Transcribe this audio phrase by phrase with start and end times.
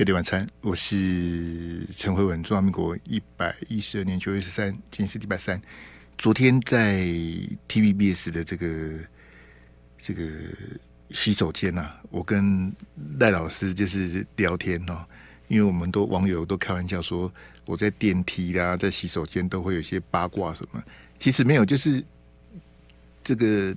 [0.00, 2.42] 夜点晚餐，我是陈慧文。
[2.42, 5.60] 中华民国一百一十二年九月十三，今天是礼拜三。
[6.16, 7.02] 昨天在
[7.68, 8.98] TVBS 的这个
[10.00, 10.26] 这个
[11.10, 12.72] 洗手间呐、啊，我跟
[13.18, 15.04] 赖老师就是聊天哦，
[15.48, 17.30] 因为我们都网友都开玩笑说，
[17.66, 20.82] 我在电梯啦，在洗手间都会有些八卦什么，
[21.18, 22.02] 其实没有，就是
[23.22, 23.76] 这个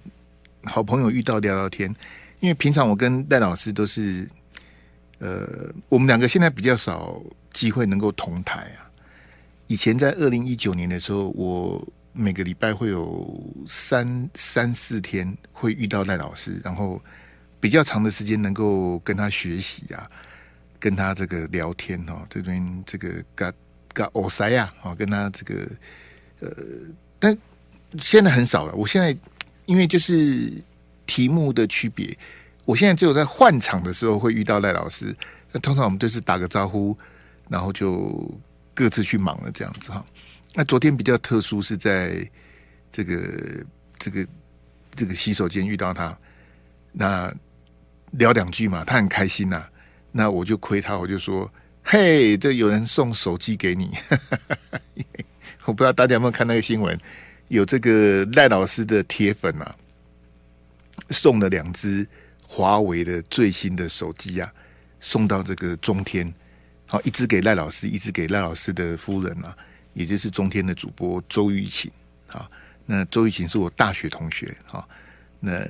[0.64, 1.94] 好朋友遇到聊聊天。
[2.40, 4.26] 因为平常我跟赖老师都是。
[5.24, 7.18] 呃，我们两个现在比较少
[7.54, 8.92] 机会能够同台啊。
[9.68, 17.02] 以前在二零一九年的时候，我每个礼拜会有三三四天会遇到赖老师，然后
[17.62, 20.12] 比较长的时间能够跟他学习啊，
[20.78, 23.54] 跟他这个聊天哦，这边这个嘎
[23.94, 25.72] 嘎欧塞呀哦，跟他这个
[26.42, 26.50] 呃，
[27.18, 27.38] 但
[27.98, 28.76] 现在很少了。
[28.76, 29.16] 我现在
[29.68, 30.52] 因为就是
[31.08, 32.18] 题目的区别。
[32.66, 35.16] 我现在只有在换场的时候会遇到赖老师，
[35.52, 36.98] 那通常我们就是打个招呼，
[37.50, 38.40] 然后就
[38.74, 40.06] 各自去忙了这样子哈。
[40.54, 42.26] 那昨天比较特殊，是在
[42.92, 43.66] 这个
[43.98, 44.28] 这个
[44.96, 46.18] 这个洗手间遇到他，
[46.92, 47.34] 那
[48.12, 49.70] 聊两句嘛，他很开心呐、啊。
[50.12, 51.52] 那我就亏他，我就说
[51.84, 53.92] ：“嘿，这有人送手机给你。
[55.66, 56.98] ”我不知道大家有没有看那个新闻，
[57.48, 59.76] 有这个赖老师的铁粉啊，
[61.10, 62.08] 送了两只。
[62.56, 64.54] 华为的最新的手机啊，
[65.00, 66.32] 送到这个中天，
[66.86, 69.58] 好，一支给赖老师，一支给赖老师的夫人啊，
[69.96, 71.92] 也就是中天的主播周玉琴
[72.28, 72.48] 啊。
[72.86, 74.88] 那周玉琴是我大学同学啊。
[75.40, 75.68] 那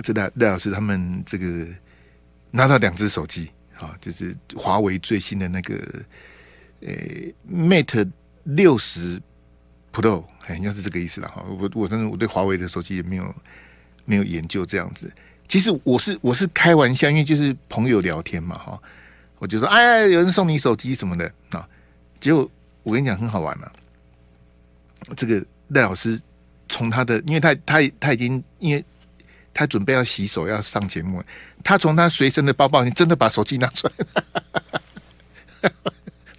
[0.00, 1.66] 这赖赖老师他们这个
[2.52, 5.74] 拿到两只手机啊，就是华为最新的那个
[6.78, 6.94] 呃
[7.52, 8.08] Mate
[8.44, 9.20] 六十
[9.92, 10.24] Pro，
[10.56, 11.44] 应该是这个意思了哈。
[11.48, 13.34] 我我但是我对华为的手机也没有
[14.04, 15.12] 没有研究这样子。
[15.48, 18.78] 其实我是我是开玩笑，因为就是朋友聊天嘛，哈，
[19.38, 21.66] 我就说哎，有人送你手机什么的啊，
[22.20, 22.48] 结果
[22.82, 23.72] 我跟你讲很好玩了，
[25.16, 26.20] 这个赖老师
[26.68, 28.84] 从他的，因为他他他已经，因为
[29.54, 31.24] 他准备要洗手要上节目，
[31.64, 33.94] 他从他随身的包包，你真的把手机拿出来，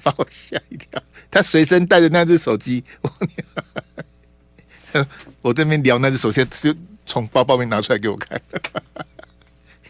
[0.04, 1.02] 把我吓一跳，
[1.32, 2.84] 他随身带着那只手机，
[4.94, 5.08] 我
[5.42, 6.76] 我这边聊那只手机就。
[7.10, 8.40] 从包包里拿出来给我看，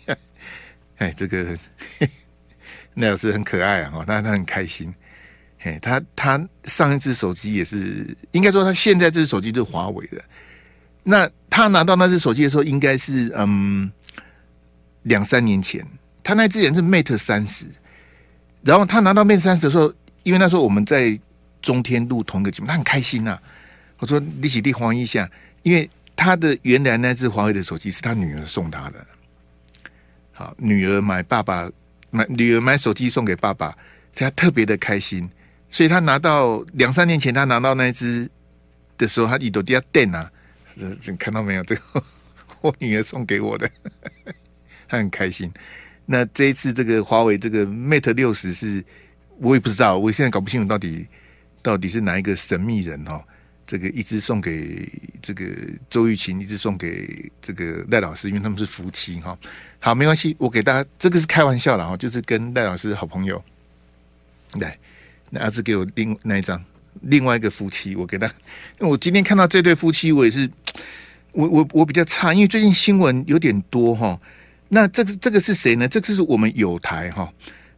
[0.96, 1.58] 哎，这个
[2.96, 4.94] 那老师很可爱啊，哦，他他很开心，
[5.60, 10.24] 哎，他他上一只手机也是，应该说他现在这支手机就是华为的，
[11.04, 13.92] 那他拿到那支手机的时候，应该是嗯
[15.04, 15.86] 两三年前，
[16.24, 17.66] 他那支也是 Mate 三十，
[18.62, 19.94] 然后他拿到 Mate 三十的时候，
[20.24, 21.20] 因为那时候我们在
[21.62, 23.38] 中天录同一个节目，他很开心呐，
[23.98, 25.30] 我说你起立黄一下，
[25.64, 25.90] 因为。
[26.20, 29.08] 他的原来那只华为的手机是他女儿送他的，
[30.34, 31.72] 好，女儿买爸爸
[32.12, 33.72] 买女儿买手机送给爸爸，
[34.14, 35.30] 所以他特别的开心。
[35.70, 38.30] 所以他拿到两三年前他拿到那只
[38.98, 40.30] 的时候，他一朵底下电啊，
[40.76, 41.64] 你看到没有？
[41.64, 41.82] 这个
[42.60, 43.72] 我女儿送给我的，
[44.90, 45.50] 他很开心。
[46.06, 48.84] 那这一次这个华为这个 Mate 六十是，
[49.38, 51.08] 我也不知道，我现在搞不清楚到底
[51.62, 53.24] 到底是哪一个神秘人哦。
[53.70, 54.92] 这个一直送给
[55.22, 55.46] 这个
[55.92, 59.38] 周玉琴，一直送给这个赖老师，因为他们是夫妻哈。
[59.78, 63.40] 好，没关系，我给大家这个是开玩笑的哈，就是跟赖老师好朋友。
[64.56, 64.76] 来，
[65.30, 66.60] 那阿志给我另那一张，
[67.02, 68.26] 另外一个夫妻，我给他。
[68.80, 70.50] 因为我今天看到这对夫妻，我也是，
[71.32, 74.20] 我我我比较差，因为最近新闻有点多哈。
[74.70, 75.88] 那这个这个是谁呢？
[75.88, 77.32] 这个是我们友台哈。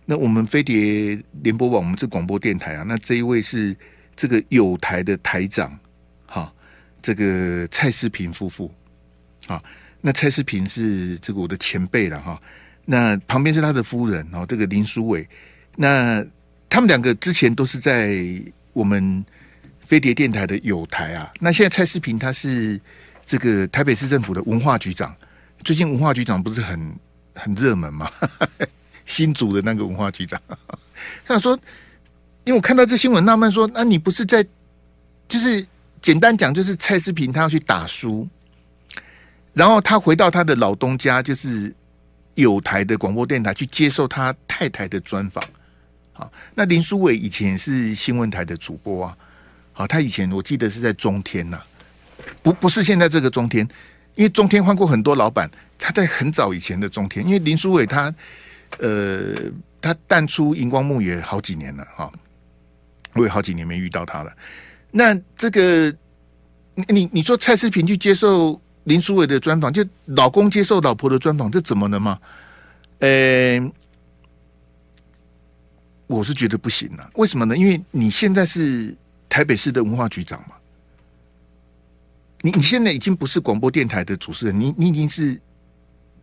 [0.06, 2.84] 那我们飞碟联播网，我们是广播电台啊。
[2.88, 3.76] 那这一位是。
[4.16, 5.78] 这个友台的台长，
[6.28, 6.54] 哈，
[7.02, 8.72] 这个蔡世平夫妇，
[9.48, 9.62] 啊，
[10.02, 12.40] 那蔡世平是这个我的前辈了哈。
[12.86, 15.28] 那旁边是他的夫人哦，这个林书伟。
[15.76, 16.24] 那
[16.70, 18.16] 他们两个之前都是在
[18.74, 19.26] 我们
[19.80, 21.32] 飞碟电台的友台啊。
[21.40, 22.80] 那现在蔡世平他是
[23.26, 25.16] 这个台北市政府的文化局长。
[25.64, 26.96] 最近文化局长不是很
[27.34, 28.12] 很热门吗？
[29.06, 30.40] 新组的那个文化局长，
[31.26, 31.58] 他说。
[32.44, 34.44] 因为我看到这新闻，纳闷说：“那你不是在，
[35.28, 35.66] 就是
[36.02, 38.28] 简单讲，就是蔡思平他要去打书，
[39.54, 41.72] 然后他回到他的老东家，就是
[42.34, 45.44] 有台的广播电台去接受他太太的专访。
[46.14, 49.18] 好，那林书伟以前是新闻台的主播啊，
[49.72, 51.62] 好，他以前我记得是在中天呐、
[52.42, 53.68] 不不是现在这个中天，
[54.16, 55.48] 因为中天换过很多老板，
[55.78, 58.12] 他在很早以前的中天，因为林书伟他
[58.80, 59.36] 呃，
[59.80, 62.12] 他淡出荧光幕也好几年了哈。”
[63.16, 64.36] 我有好几年没遇到他了。
[64.92, 65.94] 那这个，
[66.88, 72.20] 你你说蔡思平去接受林书伟的专访，就老公接受老婆的专访，这怎么了吗？
[73.00, 73.60] 呃，
[76.08, 77.10] 我是觉得不行啊。
[77.16, 77.56] 为什么呢？
[77.56, 78.96] 因为你现在是
[79.30, 80.56] 台北市的文化局长嘛，
[82.42, 85.40] 你你现在已经不是广播电台的主持人，你你已经是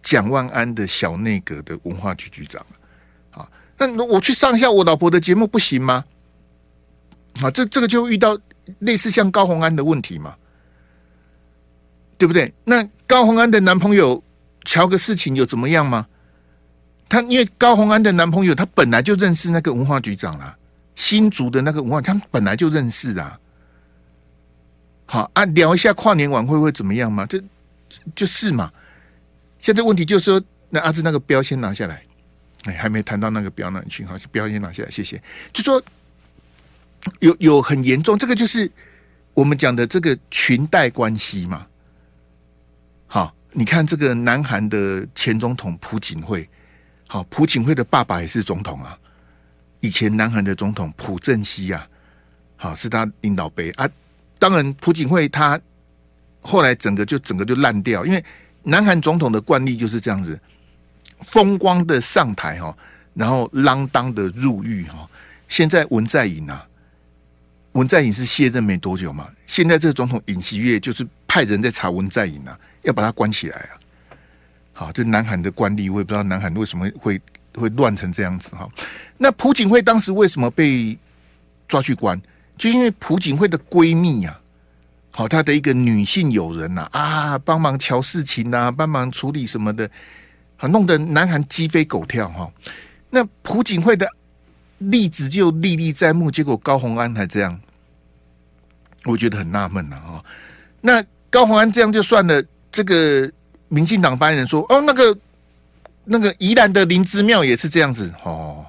[0.02, 3.40] 蒋万安的小内阁的文化局局长了。
[3.42, 6.04] 啊，那我去上一下我老婆的节目不行吗？
[7.42, 8.38] 啊，这这个就遇到
[8.80, 10.34] 类似像高红安的问题嘛，
[12.16, 12.52] 对不对？
[12.64, 14.22] 那高红安的男朋友
[14.64, 16.06] 乔个事情有怎么样吗？
[17.08, 20.54] 他因为高红安的男朋友，他本来就认识那个文化局长啦，
[20.94, 23.38] 新竹的那个文化，他们本来就认识啦。
[25.06, 27.24] 好啊，聊一下跨年晚会会怎么样嘛？
[27.24, 27.42] 这
[28.14, 28.70] 就是嘛。
[29.58, 32.02] 现在问题就是说，那阿志那个标先拿下来，
[32.64, 35.18] 哎，还没谈到那个标呢，去好，标先拿下来，谢谢。
[35.50, 35.82] 就说
[37.20, 38.70] 有有很严重，这个就是
[39.34, 41.66] 我们讲的这个裙带关系嘛。
[43.06, 46.48] 好，你看这个南韩的前总统朴槿惠。
[47.10, 48.98] 好，朴槿惠的爸爸也是总统啊，
[49.80, 51.88] 以前南韩的总统朴正熙啊，
[52.56, 53.88] 好是他领导杯啊。
[54.38, 55.58] 当然，朴槿惠他
[56.42, 58.22] 后来整个就整个就烂掉，因为
[58.62, 60.38] 南韩总统的惯例就是这样子，
[61.22, 62.76] 风光的上台哈，
[63.14, 65.08] 然后锒铛的入狱哈。
[65.48, 66.67] 现在文在寅啊，
[67.78, 73.70] 文在寅是卸任没多久嘛，现在这个总统尹锡悦就是派人在查文在寅啊，要把他关起来啊。
[74.72, 77.20] 好，这南韩的惯例，我也不知道南韩为什么会
[77.54, 78.68] 会乱成这样子哈。
[79.16, 80.98] 那朴槿惠当时为什么被
[81.68, 82.20] 抓去关？
[82.56, 84.36] 就因为朴槿惠的闺蜜呀，
[85.12, 89.88] 好，她的一个女性友人呐啊，帮忙乔事情呐，帮忙处理什么的，
[90.56, 92.50] 啊，弄得南韩鸡飞狗跳哈。
[93.10, 94.08] 那朴槿惠的
[94.78, 97.60] 例子就历历在目，结果高虹安还这样，
[99.08, 100.24] 我觉得很纳闷呐哈。
[100.80, 102.40] 那高虹安这样就算了，
[102.70, 103.28] 这个。
[103.70, 105.18] 民进党发言人说：“哦，那个
[106.02, 108.64] 那个宜兰的林芝庙也是这样子哦，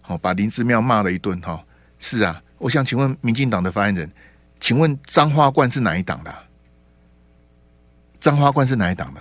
[0.00, 1.60] 好、哦、把林芝庙骂了一顿哈、哦。
[1.98, 4.08] 是啊，我想请问民进党的发言人，
[4.60, 6.32] 请问张花冠是哪一党的？
[8.20, 9.20] 张花冠是哪一党的？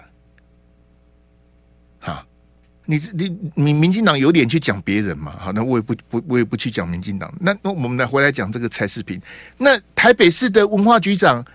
[2.88, 5.36] 你，你你民进党有脸去讲别人嘛？
[5.38, 7.32] 好，那我也不不我也不去讲民进党。
[7.40, 9.22] 那那我们来回来讲这个蔡世平。
[9.60, 11.46] 那台北市的文化局长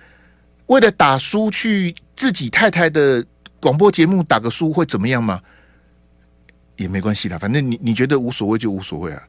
[0.67, 3.27] 为了打输去自己太太的。”
[3.63, 5.41] 广播节目打个书会怎么样吗？
[6.75, 9.23] 也没关系啦，反正你你觉得无所谓就无所谓啊。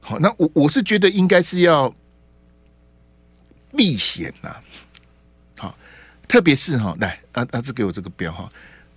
[0.00, 1.94] 好，那我我是觉得应该是要
[3.76, 4.56] 避险呐。
[5.58, 5.76] 好，
[6.26, 8.50] 特别是哈，来阿阿志给我这个标哈。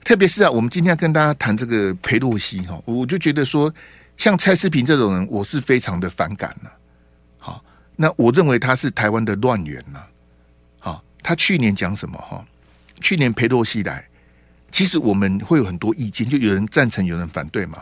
[0.04, 3.72] 特别是啊，我们今天要跟大家谈这个裴洛西哈，我就觉得说，
[4.18, 6.70] 像蔡思平这种人，我是非常的反感呐。
[7.38, 7.64] 好，
[7.96, 10.02] 那我认为他是台湾的乱源呐。
[10.80, 12.44] 好，他去年讲什么哈？
[13.02, 14.04] 去年裴洛西来，
[14.72, 17.82] 其实我们会有很多意见，就有人赞成，有人反对嘛。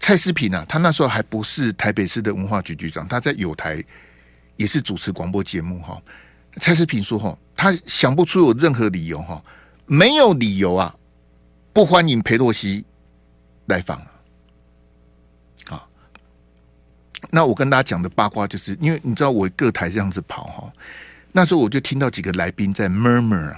[0.00, 3.82] 蔡思平啊，他那时候还不是台北市的文化局局长，他在友台
[4.56, 6.00] 也是主持广播节目哈。
[6.60, 9.42] 蔡思平说哈，他想不出有任何理由哈，
[9.86, 10.94] 没有理由啊，
[11.72, 12.84] 不欢迎裴洛西
[13.66, 13.98] 来访
[15.68, 15.82] 啊。
[17.30, 20.72] 那我跟大家讲的八卦，就是因为你知道我各台这样子跑哈，
[21.32, 23.56] 那时候我就听到几个来宾在 murmur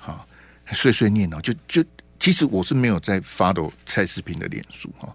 [0.00, 0.26] 啊。
[0.72, 1.84] 碎碎念哦，就就
[2.18, 5.14] 其实我是没有在发抖蔡世平的脸书哈，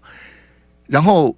[0.86, 1.36] 然后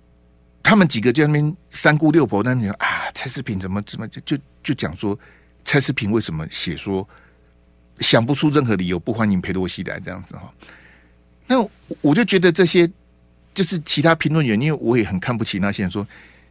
[0.62, 5.18] 他们几个在那边三姑六婆那里啊，蔡世平怎么怎么就就就讲说
[5.64, 7.04] 蔡世平为什么写说
[7.98, 10.54] 想不出任何理由不欢迎裴洛西来这样子哈，
[11.46, 11.60] 那
[12.00, 12.90] 我就觉得这些
[13.54, 16.06] 就是其他评论员，因为我也很看不起那些人说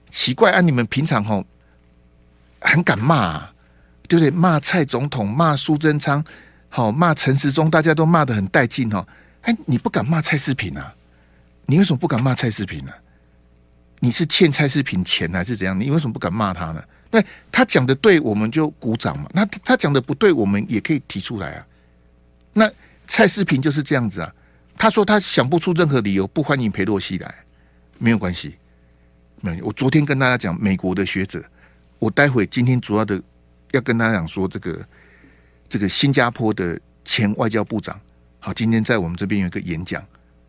[0.09, 1.43] 奇怪啊，你们平常哈
[2.61, 3.53] 很敢骂啊，
[4.07, 4.31] 对不对？
[4.31, 6.23] 骂蔡总统，骂苏贞昌。
[6.75, 9.07] 好骂陈时中，大家都骂得很带劲哦。
[9.41, 10.91] 哎，你不敢骂蔡世平啊？
[11.67, 12.91] 你为什么不敢骂蔡世平呢？
[13.99, 15.79] 你是欠蔡世平钱还是怎样？
[15.79, 16.83] 你为什么不敢骂他呢？
[17.11, 19.29] 那他讲的对，我们就鼓掌嘛。
[19.31, 21.67] 那他讲的不对，我们也可以提出来啊。
[22.53, 22.67] 那
[23.07, 24.33] 蔡世平就是这样子啊。
[24.77, 27.35] 他说他想不出任何理由不欢迎裴洛西来，
[27.97, 28.55] 没有关系，
[29.41, 29.65] 没有。
[29.65, 31.43] 我昨天跟大家讲美国的学者，
[31.99, 33.21] 我待会今天主要的
[33.71, 34.83] 要跟大家讲说这个。
[35.69, 37.99] 这个新加坡的前外交部长，
[38.39, 40.05] 好，今天在我们这边有一个演讲，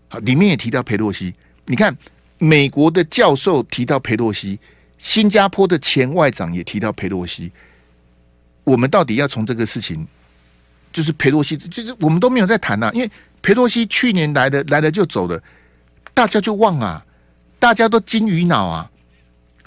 [0.08, 1.34] 好，里面也提到裴洛西。
[1.64, 1.96] 你看，
[2.36, 4.60] 美国的教授提到裴洛西，
[4.98, 7.50] 新加坡的前外长也提到裴洛西。
[8.64, 10.06] 我们到底要从这个事情，
[10.94, 13.10] 就是裴洛西，就是我们都没有在谈呐、啊，因为
[13.42, 15.38] 裴洛西去年来的来了就走了，
[16.14, 17.04] 大家就忘啊，
[17.58, 18.90] 大家都金鱼脑啊，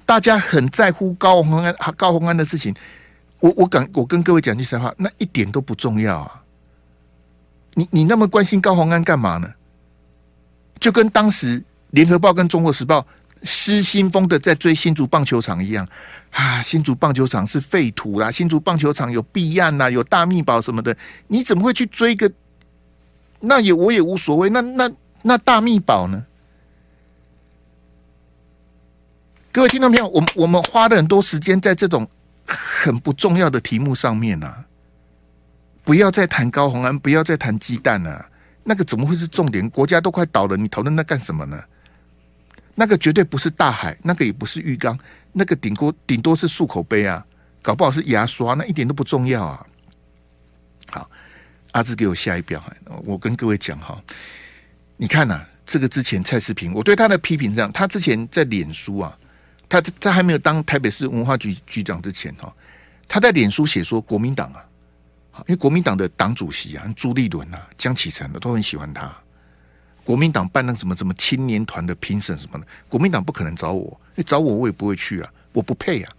[0.05, 2.73] 大家很在乎高虹安高虹安的事情。
[3.39, 6.41] 我我敢，我跟各位讲句实话，那一点都不重要啊！
[7.75, 9.47] 你你那么关心高虹安干嘛呢？
[10.79, 13.05] 就跟当时联合报跟中国时报
[13.43, 15.87] 失心疯的在追新竹棒球场一样
[16.31, 16.61] 啊！
[16.61, 20.95] 新竹棒球场是废土啦，新竹棒球场有弊案呐，有大秘宝什么的，
[21.27, 22.31] 你怎么会去追个？
[23.39, 24.49] 那也我也无所谓。
[24.49, 24.91] 那那
[25.23, 26.25] 那大秘宝呢？
[29.51, 32.07] 各位听众朋友，我们我们花了很多时间在这种
[32.45, 34.65] 很不重要的题目上面啊！
[35.83, 38.29] 不要再谈高虹安，不要再谈鸡蛋了啊，
[38.63, 39.67] 那个怎么会是重点？
[39.69, 41.63] 国家都快倒了，你讨论那干什么呢？
[42.79, 44.95] 那个绝对不是大海，那个也不是浴缸，
[45.33, 47.25] 那个顶多顶多是漱口杯啊，
[47.63, 49.65] 搞不好是牙刷，那一点都不重要啊。
[50.91, 51.09] 好，
[51.71, 52.63] 阿志给我下一标，
[53.03, 53.99] 我跟各位讲哈，
[54.95, 59.17] 你看呐、啊，这个之前蔡世平，我对他的批评是这样，他之前在脸书啊，
[59.67, 62.53] 他他还没有当台北市文化局局长之前哈，
[63.07, 64.63] 他在脸书写说国民党啊，
[65.39, 69.11] 因为国民党的党主席啊，朱立伦啊，江启臣的都很喜欢他。
[70.07, 76.09] 国民党办那什么什么青年团的评审什么的，国民党不可能找我，你找我我也不会去啊，我不配啊。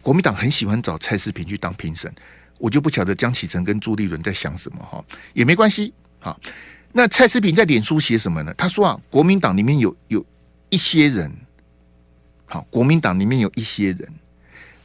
[0.00, 2.10] 国民党很喜欢找蔡世平去当评审，
[2.56, 6.34] 我就不晓得江启臣跟朱立伦在想什么哈，也没关系啊。
[6.92, 8.54] 那蔡世平在脸书写什么呢？
[8.54, 10.24] 他说啊，国民党里面有有
[10.70, 11.30] 一些人，
[12.46, 14.08] 好，国民党里面有一些人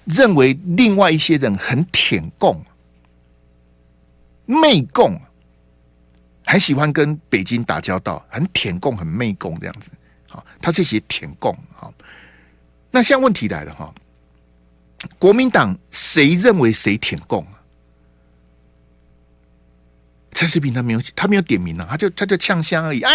[0.04, 2.62] 认为另外一些人很舔共、
[4.46, 5.18] 媚共。
[6.50, 9.92] 很喜欢跟北京打交道，很舔共，很媚共这样子。
[10.28, 11.56] 好，他是写舔共。
[11.76, 11.94] 好，
[12.90, 13.94] 那现在问题来了哈，
[15.20, 17.62] 国民党谁认为谁舔共啊？
[20.32, 23.02] 蔡世平他没有，他没有点名啊，他就他就呛香而已。
[23.02, 23.12] 啊，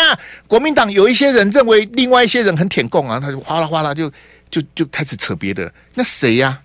[0.46, 4.08] 国民党有一些人认为另外一些人很舔共啊，他就哗啦哗啦就
[4.48, 5.74] 就就开始扯别的。
[5.94, 6.62] 那谁呀？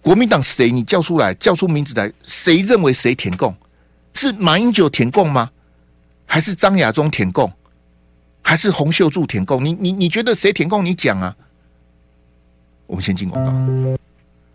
[0.00, 0.70] 国民党谁？
[0.70, 3.52] 你叫出来，叫出名字来，谁认为谁舔共？
[4.14, 5.50] 是马英九舔共吗？
[6.26, 7.52] 还是张亚中舔共？
[8.42, 9.64] 还是洪秀柱舔共？
[9.64, 10.84] 你你你觉得谁舔共？
[10.84, 11.36] 你讲啊！
[12.86, 13.98] 我们先进广告。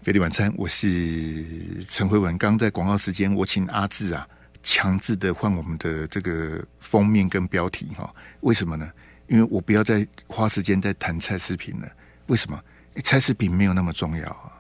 [0.02, 1.46] 菲力晚餐，我是
[1.90, 2.38] 陈慧文。
[2.38, 4.28] 刚在广告时间，我请阿志啊，
[4.64, 8.14] 强制的换我们的这个封面跟标题哈。
[8.42, 8.90] 为什么呢？
[9.28, 11.88] 因为我不要再花时间在谈蔡世平了。
[12.28, 12.60] 为什么？
[13.04, 14.52] 蔡世平没有那么重要啊。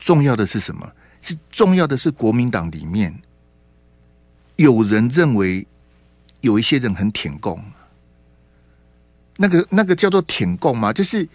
[0.00, 0.90] 重要的是什么？
[1.22, 3.14] 是重要的是国民党里面。
[4.62, 5.66] 有人认为
[6.40, 7.60] 有一些人很舔共，
[9.36, 10.92] 那个那个叫做舔共吗？
[10.92, 11.28] 就是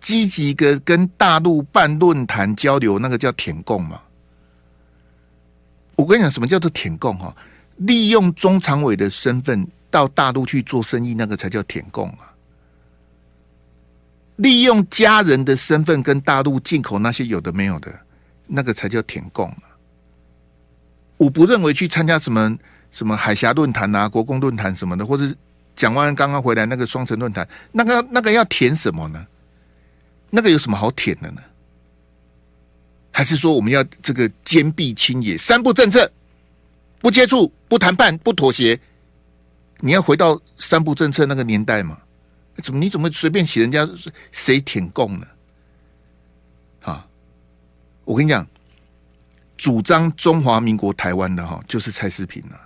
[0.00, 4.00] 积极的跟大陆办论坛交流，那个叫舔共吗？
[5.94, 7.16] 我跟你讲，什么叫做舔共？
[7.18, 7.34] 哈，
[7.76, 12.34] 利用中常委的身份到大陆去做生意，那个才叫舔共啊！
[14.36, 17.94] 利用家人的身份跟大陆进口那些有的没有的，
[18.46, 19.64] 那个才叫舔共啊！
[21.18, 22.58] 我不认为去参加什么
[22.92, 25.34] 什么海峡论坛啊、国共论坛什么的，或者
[25.74, 29.26] 蒋万刚刚回来那个双城论坛，那个那个要舔什么呢？
[30.30, 31.42] 那个有什么好舔的呢？
[33.10, 36.10] 还是说我们要这个坚壁清野、三不政策，
[37.00, 38.78] 不接触、不谈判、不妥协？
[39.80, 41.98] 你要回到三不政策那个年代吗？
[42.62, 43.88] 怎么你怎么随便写人家
[44.30, 45.26] 谁舔共呢？
[46.82, 47.06] 啊，
[48.04, 48.46] 我跟你讲。
[49.58, 52.58] 主张中华民国台湾的哈，就是蔡世平啊。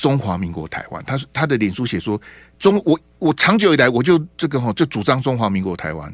[0.00, 2.18] 中华民国台湾，他他的脸书写说
[2.58, 6.10] 中我我长久以来我就这个哈就主张中华民国台湾，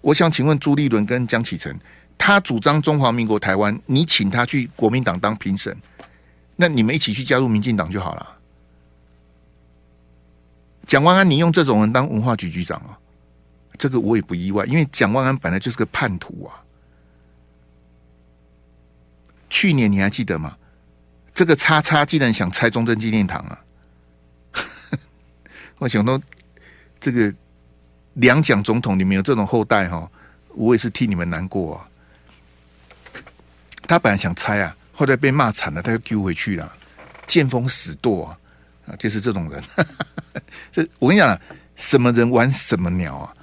[0.00, 1.76] 我想请问朱立伦跟江启臣，
[2.16, 5.76] 他主张中华民国台湾，你请他去国民党当评审，
[6.54, 8.36] 那你们一起去加入民进党就好了。
[10.86, 12.96] 蒋万安，你用这种人当文化局局长啊？
[13.76, 16.62] 这个我也不意外，因为蒋万安本来就是个叛徒啊。
[19.50, 20.56] 去年你还记得吗？
[21.36, 23.60] 这个叉叉竟然想拆忠贞纪念堂啊！
[25.76, 26.18] 我想到，
[26.98, 27.30] 这个
[28.14, 30.10] 两蒋总统，你们有这种后代哈，
[30.54, 31.86] 我也是替你们难过啊。
[33.86, 36.74] 他本来想拆啊，后来被骂惨了，他又丢回去了，
[37.26, 38.38] 见风使舵啊！
[38.86, 39.62] 啊，就是这种人。
[40.72, 41.38] 这我跟你讲，
[41.76, 43.34] 什么人玩什么鸟啊！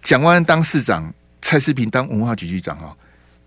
[0.00, 2.94] 蒋万安当市长，蔡世平当文化局局长啊！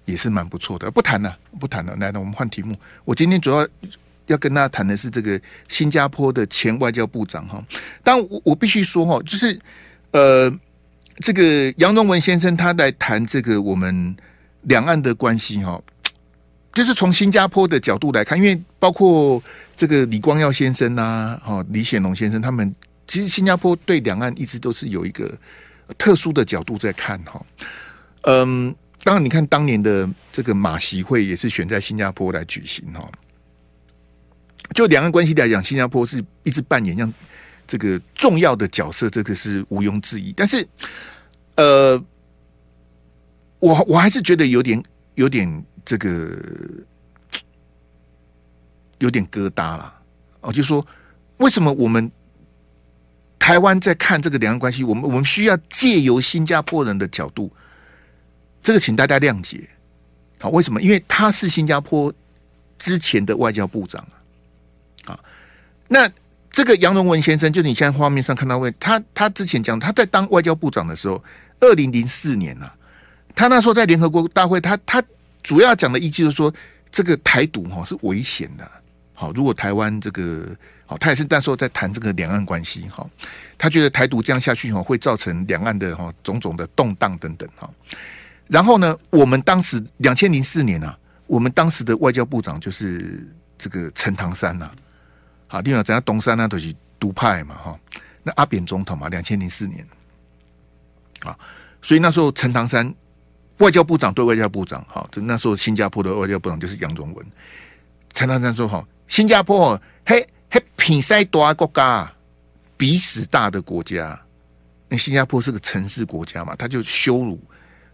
[0.09, 1.95] 也是蛮不错的，不谈了，不谈了。
[1.97, 2.75] 来，我们换题目。
[3.05, 3.67] 我今天主要
[4.25, 7.63] 要跟大家谈的是这个新加坡的前外交部长哈。
[8.03, 9.59] 但我我必须说哈，就是
[10.11, 10.51] 呃，
[11.17, 14.15] 这个杨荣文先生他来谈这个我们
[14.63, 15.79] 两岸的关系哈，
[16.73, 19.41] 就是从新加坡的角度来看，因为包括
[19.75, 22.73] 这个李光耀先生呐，哈，李显龙先生他们，
[23.07, 25.31] 其实新加坡对两岸一直都是有一个
[25.99, 27.45] 特殊的角度在看哈，
[28.23, 28.75] 嗯。
[29.03, 33.09] 当然，你看当年的这个马习会也是选在新加坡来举行哈。
[34.73, 37.11] 就两岸关系来讲，新加坡是一直扮演像
[37.65, 40.33] 这个重要的角色，这个是毋庸置疑。
[40.35, 40.67] 但是，
[41.55, 42.03] 呃，
[43.59, 44.83] 我我还是觉得有点
[45.15, 46.37] 有点这个
[48.99, 49.99] 有点疙瘩啦。
[50.41, 50.85] 哦，就说
[51.37, 52.11] 为什么我们
[53.39, 57.51] 台湾在看这个两岸关系，我们我们需要借由新加坡人的角度，
[58.61, 59.67] 这个请大家谅解。
[60.39, 60.81] 好，为什么？
[60.81, 62.13] 因为他是新加坡
[62.77, 64.01] 之前的外交部长
[65.05, 65.11] 啊。
[65.13, 65.19] 啊，
[65.87, 66.09] 那
[66.51, 71.21] 这个杨荣文先生，就你现在画面上看到位，他他之前讲他在当外交部长的时候，
[71.59, 72.73] 二零零四年啊，
[73.35, 75.03] 他那时候在联合国大会，他他
[75.43, 76.53] 主要讲的意思就是说，
[76.91, 78.69] 这个台独哈是危险的。
[79.13, 80.47] 好，如果台湾这个
[80.85, 83.05] 好，他也是那时候在谈这个两岸关系哈，
[83.57, 87.69] 他觉得台独这样下去哈，会造成两岸的哈种种的动荡等等哈。
[88.49, 94.75] 然后呢，我们当时两千零四年啊，我们当时的外交部长就是这个陈唐山呐、啊，
[95.45, 97.79] 好，另外咱东山呢都是独派嘛哈，
[98.23, 99.87] 那阿扁总统嘛，两千零四年，
[101.25, 101.37] 啊，
[101.79, 102.91] 所以那时候陈唐山
[103.59, 107.23] 外交部长对外交部长，好，就那时候新加坡的外交部长就是杨荣文，
[108.15, 112.11] 陈唐山说哈，新加坡嘿嘿比赛大国家，
[112.75, 114.19] 鼻屎大的国家，
[114.87, 117.39] 那新加坡是个城市国家嘛，他就羞辱。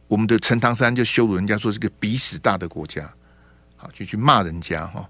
[0.08, 3.12] 我们的陈唐山就羞辱人家说是个鼻屎大的国家，
[3.76, 5.08] 好，就去骂人家哈。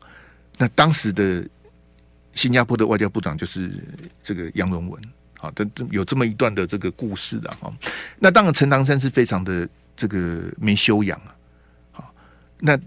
[0.58, 1.46] 那当时的
[2.32, 3.72] 新加坡的外交部长就是
[4.24, 5.02] 这个杨荣文，
[5.38, 7.74] 好，的有这么一段的这个故事的哈。
[8.18, 11.36] 那当然陈唐山是非常的这个没修养啊，
[11.92, 12.14] 好，
[12.60, 12.80] 那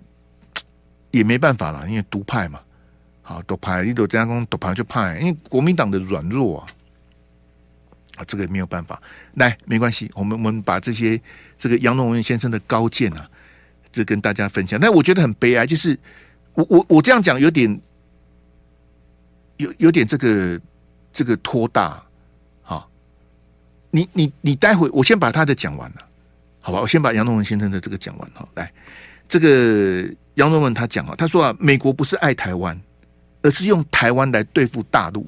[1.11, 2.61] 也没办法了，因为独派嘛，
[3.21, 6.67] 好，独派一朵这样讲独派就派，因为国民党的软弱啊。
[8.19, 9.01] 啊，这个没有办法，
[9.35, 11.21] 来，没关系，我们我们把这些
[11.57, 13.31] 这个杨荣文先生的高见啊，
[13.93, 14.79] 这跟大家分享。
[14.79, 15.97] 但我觉得很悲哀，就是
[16.55, 17.81] 我我我这样讲有点
[19.59, 20.61] 有有点这个
[21.13, 22.05] 这个拖大，
[22.61, 22.91] 好，
[23.93, 25.97] 你你你待会我先把他的讲完了，
[26.61, 26.81] 好吧？
[26.81, 28.49] 我先把杨荣文先生的这个讲完哈。
[28.55, 28.73] 来，
[29.29, 32.77] 这个杨荣文他讲啊，他说啊，美国不是爱台湾，
[33.43, 35.25] 而是用台湾来对付大陆。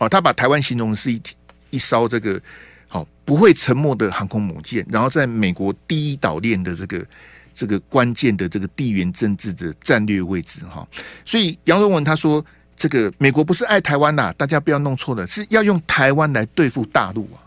[0.00, 1.22] 哦，他把台湾形容是一。
[1.70, 2.40] 一艘这个
[2.86, 7.06] 好不会沉没的航空母舰，然后在美国第一岛链的这个
[7.54, 10.86] 这个关键的这个地缘政治的战略位置哈，
[11.24, 12.44] 所以杨荣文他说，
[12.76, 17.42] 这个美国不是爱台湾呐，大家不要弄错了，是要用台湾来对付大陆啊。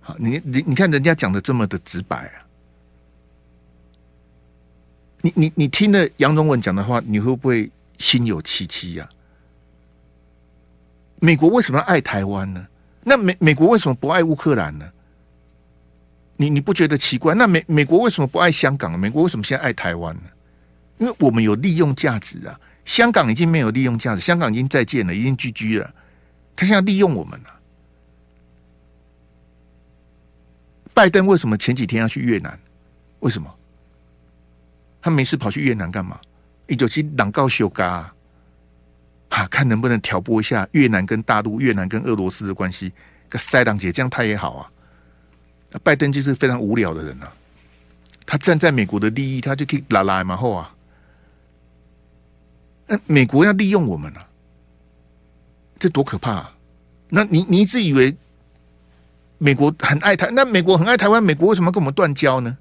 [0.00, 2.44] 好，你你你看人家讲的这么的直白啊，
[5.22, 9.08] 你你你听了杨荣文讲的话，你会不会心有戚戚呀？
[11.20, 12.66] 美国为什么要爱台湾呢？
[13.04, 14.90] 那美美国为什么不爱乌克兰呢？
[16.36, 17.34] 你你不觉得奇怪？
[17.34, 18.98] 那美美国为什么不爱香港？
[18.98, 20.22] 美国为什么现在爱台湾呢？
[20.98, 22.58] 因为我们有利用价值啊！
[22.84, 25.94] 香港已经没有利用价值，香港已经再见了，已经居居了。
[26.56, 27.60] 他现在利用我们了。
[30.92, 32.58] 拜登为什么前几天要去越南？
[33.20, 33.52] 为什么？
[35.02, 36.20] 他没事跑去越南干嘛？
[36.66, 37.86] 一九七党告休嘎。
[37.86, 38.13] 啊，
[39.34, 42.92] 啊看能不能挑拨一下越南跟大陆、越南跟俄罗斯的关系。
[43.28, 44.70] 个塞党姐这样他也好啊。
[45.82, 47.32] 拜登就是非常无聊的人啊，
[48.24, 50.72] 他站在美国的利益，他就可以拉拉嘛后啊。
[52.86, 54.24] 那美国要利用我们啊，
[55.80, 56.54] 这多可怕啊！
[57.08, 58.14] 那你你一直以为
[59.38, 62.56] 美国很爱台，那美国很爱台湾，美国为什么跟我们断交呢？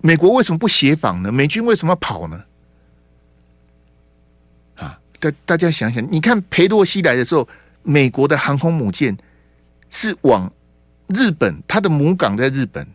[0.00, 1.30] 美国为什么不协防呢？
[1.30, 2.42] 美军为什么要跑呢？
[5.20, 7.48] 大大家想想，你看裴洛西来的时候，
[7.82, 9.16] 美国的航空母舰
[9.90, 10.50] 是往
[11.08, 12.86] 日本，它的母港在日本，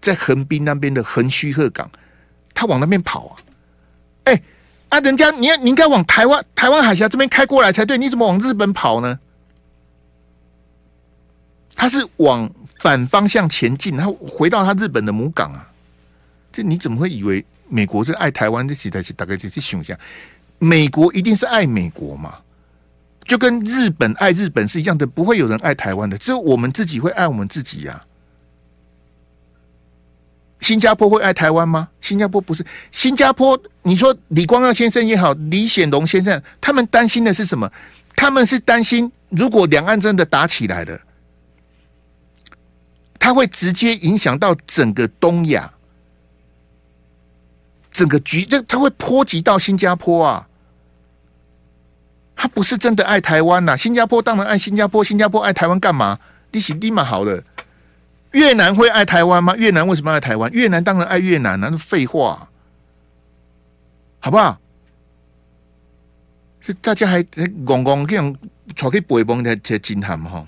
[0.00, 1.90] 在横滨那边的横须贺港，
[2.52, 3.36] 他往那边跑啊！
[4.24, 4.42] 哎、
[4.90, 9.18] 啊，人家你要你应该往台湾台湾海峡这边开过来才对，你怎么往日本跑呢？
[11.74, 15.66] 他是往反方向前进，他回到他日本的母港啊！
[16.52, 18.68] 这你怎么会以为美国是爱台湾？
[18.68, 19.96] 这时代是大概就是想象。
[20.60, 22.34] 美国一定是爱美国嘛，
[23.24, 28.04] 就跟日本爱日本是一样的，不会有人爱台湾的，只有我们自己会爱我们自己呀、
[30.60, 31.88] 新加坡会爱台湾吗？
[32.02, 33.58] 新加坡不是新加坡。
[33.82, 37.72] 你说李光耀先生也好，李显龙先生，他们担心的是什么？
[38.14, 41.00] 他们是担心，如果两岸真的打起来了，
[43.18, 45.72] 他会直接影响到整个东亚，
[47.90, 50.46] 整个局，这他会波及到新加坡啊。
[52.40, 56.18] 他不是真的爱台湾呐，新加坡当然爱新加坡，新加坡爱台湾干嘛？
[56.52, 57.44] 你是立马好了。
[58.32, 59.54] 越南会爱台湾吗？
[59.56, 60.50] 越南为什么爱台湾？
[60.50, 62.48] 越南当然爱越南，那是废话，
[64.20, 64.58] 好不好？
[66.60, 68.34] 是大家还还讲讲这样
[68.74, 70.46] 巧克力不会崩在在金坛嘛哈。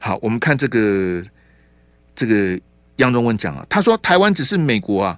[0.00, 1.24] 好，我们看这个
[2.16, 2.60] 这个
[2.96, 5.16] 杨荣文讲啊，他说台湾只是美国啊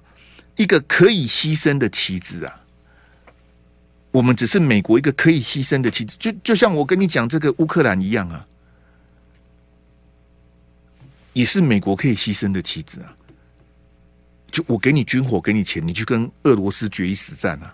[0.55, 2.60] 一个可以牺牲的棋子啊，
[4.11, 8.45] 我们只是美国一个可以牺牲的棋子，就就像我跟你讲这个乌克兰一样啊，
[11.33, 13.15] 也是美国可以牺牲的棋子啊。
[14.51, 17.73] 就我给你军火，给你钱，你去跟俄罗斯决一死战啊！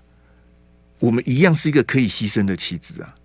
[1.00, 3.15] 我们一样是一个可以牺牲的棋子啊。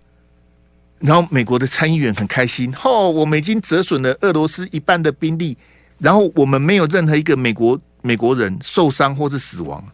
[0.97, 5.55] 然后美国的参议员很开心，哦，我们已经折损了俄罗斯一半的兵力，
[5.99, 9.87] 然后我们没有任何一个美国美国人受伤或是死亡。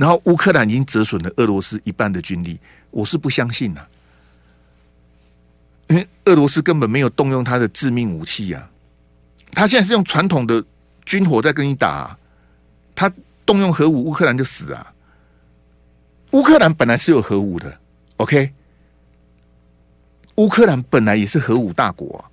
[0.00, 2.58] 然后乌克兰已经折损了俄罗斯一半的军力，
[2.90, 3.86] 我是不相信呐、
[5.88, 10.64] 因为俄罗斯根本没有动用他的致命武器呀、啊，他现在是用传统的
[11.04, 12.16] 军火在跟你打、啊。
[12.94, 13.12] 他
[13.44, 14.90] 动用核武，乌克兰就死啊！
[16.30, 17.78] 乌克兰本来是有核武的
[18.16, 18.52] ，OK？
[20.36, 22.24] 乌克兰本来也是核武大国啊，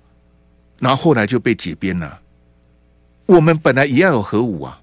[0.78, 2.18] 然后后来就被解编了。
[3.26, 4.80] 我们本来也要有核武啊，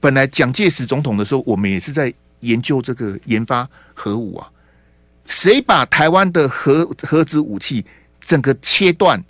[0.00, 2.12] 本来蒋介石总统的时候，我们也是在
[2.44, 4.50] 研究这个研发核武啊。
[5.26, 7.84] 谁把台湾的核核子武器
[8.20, 9.22] 整个切断、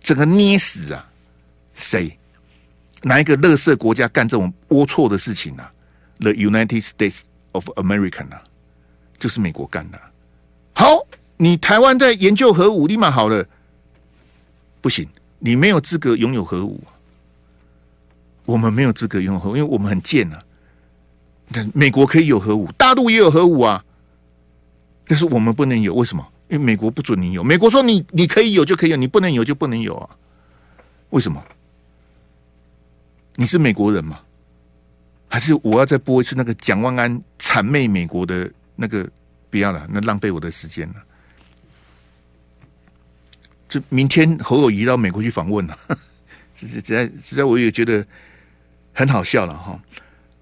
[0.00, 1.06] 整个捏死啊？
[1.74, 2.18] 谁？
[3.02, 5.72] 哪一个垃圾国家干这种龌龊的事情呢、啊、
[6.20, 7.16] ？The United States
[7.50, 8.42] of America 呢、啊？
[9.18, 10.00] 就是美国干的。
[10.72, 11.06] 好，
[11.36, 13.44] 你台湾在研究核武，立马好了。
[14.80, 15.06] 不行，
[15.38, 16.82] 你没有资格拥有核武。
[18.44, 20.42] 我们没有资格拥有核武，因为我们很贱啊。
[21.74, 23.84] 美国可以有核武，大陆也有核武啊，
[25.06, 25.94] 但是我们不能有。
[25.94, 26.26] 为什么？
[26.48, 27.42] 因为美国不准你有。
[27.42, 30.10] 美国说你你可以有就可以有，你不能有就不能有啊。
[31.10, 31.42] 为什么？
[33.36, 34.20] 你是美国人吗？
[35.28, 39.08] 还是我要再播一次那个蒋万安谄媚美国的那个？
[39.48, 40.94] 不要了，那浪费我的时间了。
[43.68, 45.78] 就明天侯友谊到美国去访问 了，
[46.56, 48.02] 实在实在我也觉得
[48.94, 49.78] 很好笑了哈。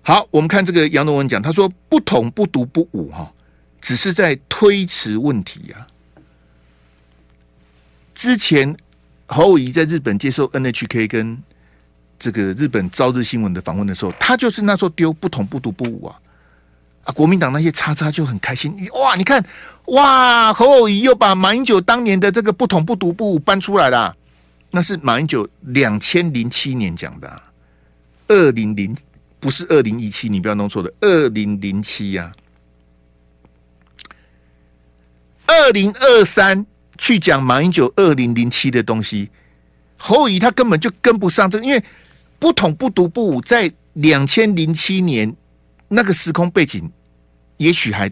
[0.02, 3.32] 好，我们看这个杨龙文讲，他说不统不独不武哈，
[3.80, 5.86] 只是在推迟问题呀。
[8.14, 8.76] 之前
[9.26, 11.42] 侯友谊在日本接受 NHK 跟。
[12.22, 16.20] 这个日本朝日新闻的访问的时候，他就是那时候丢不统不独不武啊
[17.04, 17.12] 啊！
[17.12, 19.16] 国民党那些叉叉就很开心哇！
[19.16, 19.42] 你看
[19.86, 24.14] 哇，侯友谊又把马英九当年的这个不统不独不武搬出来了，
[24.70, 27.42] 那是马英九两千零七年讲的，啊，
[28.28, 28.94] 二零零
[29.40, 32.32] 不是二零一七，你不要弄错了，二零零七呀，
[35.46, 36.64] 二零二三
[36.98, 39.30] 去讲马英九二零零七的东西，
[39.96, 41.82] 侯友宜他根本就跟不上这，因为。
[42.40, 45.36] 不统不独不武，在两千零七年
[45.88, 46.90] 那个时空背景，
[47.58, 48.10] 也许还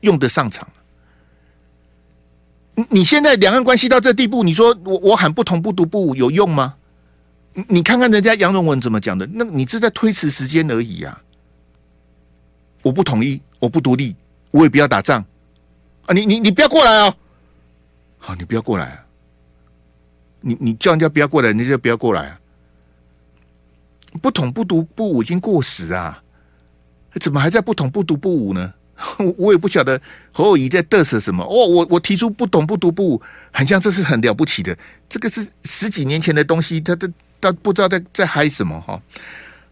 [0.00, 0.68] 用得上场。
[2.88, 6.74] 你现在两岸关系到这地步，你说我我喊不统不独不武有用吗？
[7.54, 11.20] 你看看人家杨荣文怎么讲的，那你是在推迟时间而已、啊。
[12.82, 14.16] 我不统一，我不独立，
[14.50, 15.24] 我也不要打仗
[16.06, 16.14] 啊！
[16.14, 17.14] 你你你不要过来哦！
[18.18, 19.06] 好，你不要过来啊！
[20.40, 22.40] 你你叫人家不要过来，你就不要过来啊！
[24.22, 26.22] 不统不独不武已经过时啊，
[27.20, 28.72] 怎么还在不统不独不武呢？
[29.36, 30.00] 我也不晓得
[30.32, 31.44] 侯友谊在嘚瑟什么。
[31.44, 34.76] 哦，我我提出不统不独不武，很像这是很了不起的，
[35.08, 37.06] 这个是十几年前的东西，他他
[37.40, 39.00] 他不知道在在嗨什么哈。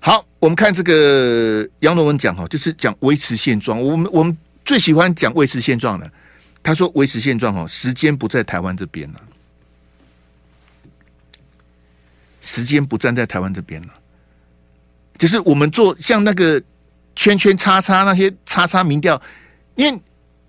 [0.00, 3.82] 好，我们看这个杨罗文讲哈，就是讲维持现状。
[3.82, 6.10] 我们我们最喜欢讲维持现状的。
[6.62, 9.20] 他说维持现状哦，时间不在台湾这边了。
[12.40, 13.88] 时间不站在台湾这边了，
[15.18, 16.60] 就是我们做像那个
[17.14, 19.20] 圈圈叉叉那些叉叉民调，
[19.74, 20.00] 因为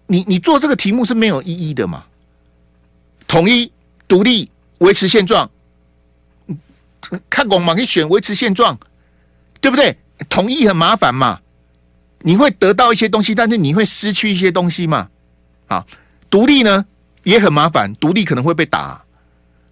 [0.08, 2.06] 你你做这个题目是没有意义的嘛。
[3.28, 3.70] 统一、
[4.08, 5.50] 独立、维持现状，
[7.30, 8.78] 看广嘛可以选维持现状，
[9.62, 9.98] 对不对？
[10.28, 11.40] 统一很麻烦嘛，
[12.20, 15.10] 你会得到一些东西，但是你会失去一些东西嘛。
[15.68, 15.86] 啊，
[16.30, 16.86] 独立呢
[17.24, 19.02] 也很麻烦，独立可能会被打。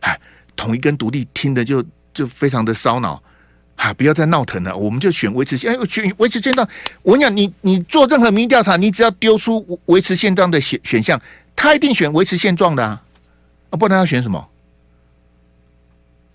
[0.02, 0.20] 哎，
[0.56, 1.84] 统一跟独立听的就。
[2.18, 3.22] 就非常的烧脑，
[3.76, 3.94] 啊！
[3.94, 6.68] 不要再闹腾了，我们就选维持现，哎，选维持现状。
[7.04, 11.22] 我跟你讲，你你做任何民意调查，你只要丢出维持现状的选选项，
[11.56, 13.00] 他一定选维持现状的啊！
[13.70, 14.50] 啊，不然他要选什么？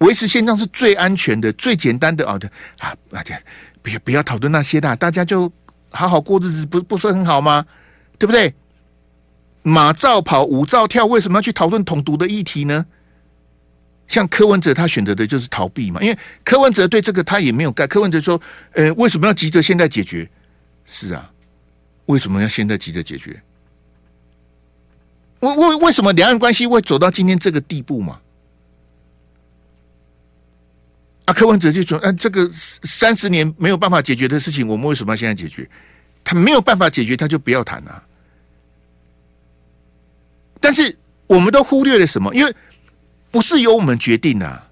[0.02, 2.38] 维持现状是最安全的、最简单的啊！
[2.38, 3.40] 的啊，大家
[3.80, 5.50] 不要不要讨论那些的，大家就
[5.90, 7.64] 好好过日子，不不是很好吗？
[8.18, 8.54] 对不对？
[9.62, 12.84] 马照跑，舞照跳，为什么要去讨论统独的议题呢？
[14.08, 17.86] 像柯文哲他选择的就是逃避嘛，因为柯文哲对这个他也没有干。
[17.86, 18.40] 柯文哲说
[18.74, 20.28] ：“呃，为什么要急着现在解决？
[20.86, 21.30] 是啊，
[22.06, 23.40] 为什么要现在急着解决？
[25.40, 28.20] 为为为什么两岸关系会走到今天这个地步嘛？
[31.32, 32.50] 柯文哲就说：“啊，这个
[32.82, 35.68] 三十年没有办法解决的事情，我们为什么要现在解决？
[36.24, 38.02] 他没有办法解决，他就不要谈啊。”
[40.60, 42.34] 但是我们都忽略了什么？
[42.34, 42.54] 因为
[43.30, 44.68] 不是由我们决定啊。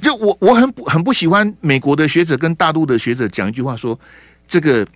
[0.00, 3.98] 就我我很不很不喜欢美国的学者跟大陆的学者讲一句话说
[4.46, 4.86] ：“这个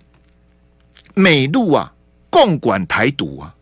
[1.13, 1.93] 美陆啊，
[2.29, 3.53] 共管台独啊。”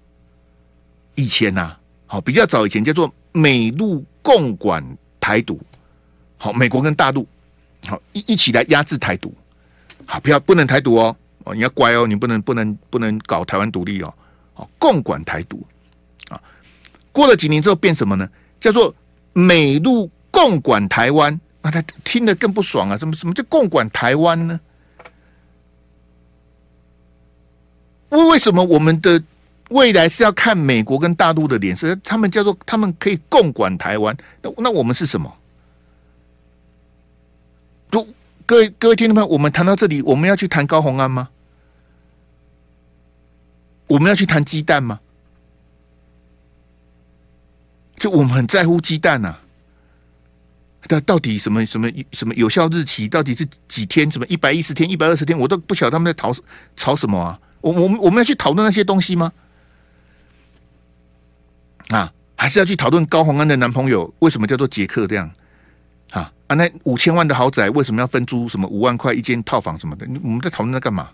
[1.16, 4.86] 以前呐、啊，好比较早以前叫做美陆共管
[5.20, 5.60] 台独，
[6.42, 7.28] 好，美国跟大陆
[7.86, 9.32] 好一一起来压制台独，
[10.08, 14.12] 好，不要不能台独哦，哦，你要乖哦，你不能不能不能搞台湾独立哦。
[14.56, 15.64] 好共管台独
[16.30, 16.42] 啊，
[17.12, 18.28] 过了几年之后变什么呢？
[18.60, 18.92] 叫做
[19.34, 22.98] 美陆共管台湾，那他听得更不爽啊！
[22.98, 24.60] 什么什么叫共管台湾呢？
[28.10, 29.22] 为为什么我们的
[29.70, 31.96] 未来是要看美国跟大陆的脸色？
[31.98, 35.32] 他们叫做他们可以共管台湾，那那我们是什么？
[37.92, 38.08] 就
[38.52, 41.30] 各位各位听众朋友，我们谈到这里，我们要去谈高虹安吗？
[43.88, 45.00] 我们要去谈鸡蛋吗？
[47.96, 49.38] 就我们很在乎鸡蛋呐，
[50.86, 54.12] 但到底什么什么什么有效日期到底是几天？
[54.12, 56.36] 什么一百一十天、一百二十天，我都不晓得他们在吵
[56.76, 57.40] 吵什么啊！
[57.62, 59.32] 我我们我们要去讨论那些东西吗？
[61.92, 65.32] 啊，还是要去讨论高虹安的男朋友为什么叫做杰克这样？
[66.12, 70.06] 啊啊，那五千万的豪宅为什么要分租什么五万块一间套房什么的？
[70.24, 71.10] 我们在讨论那干嘛？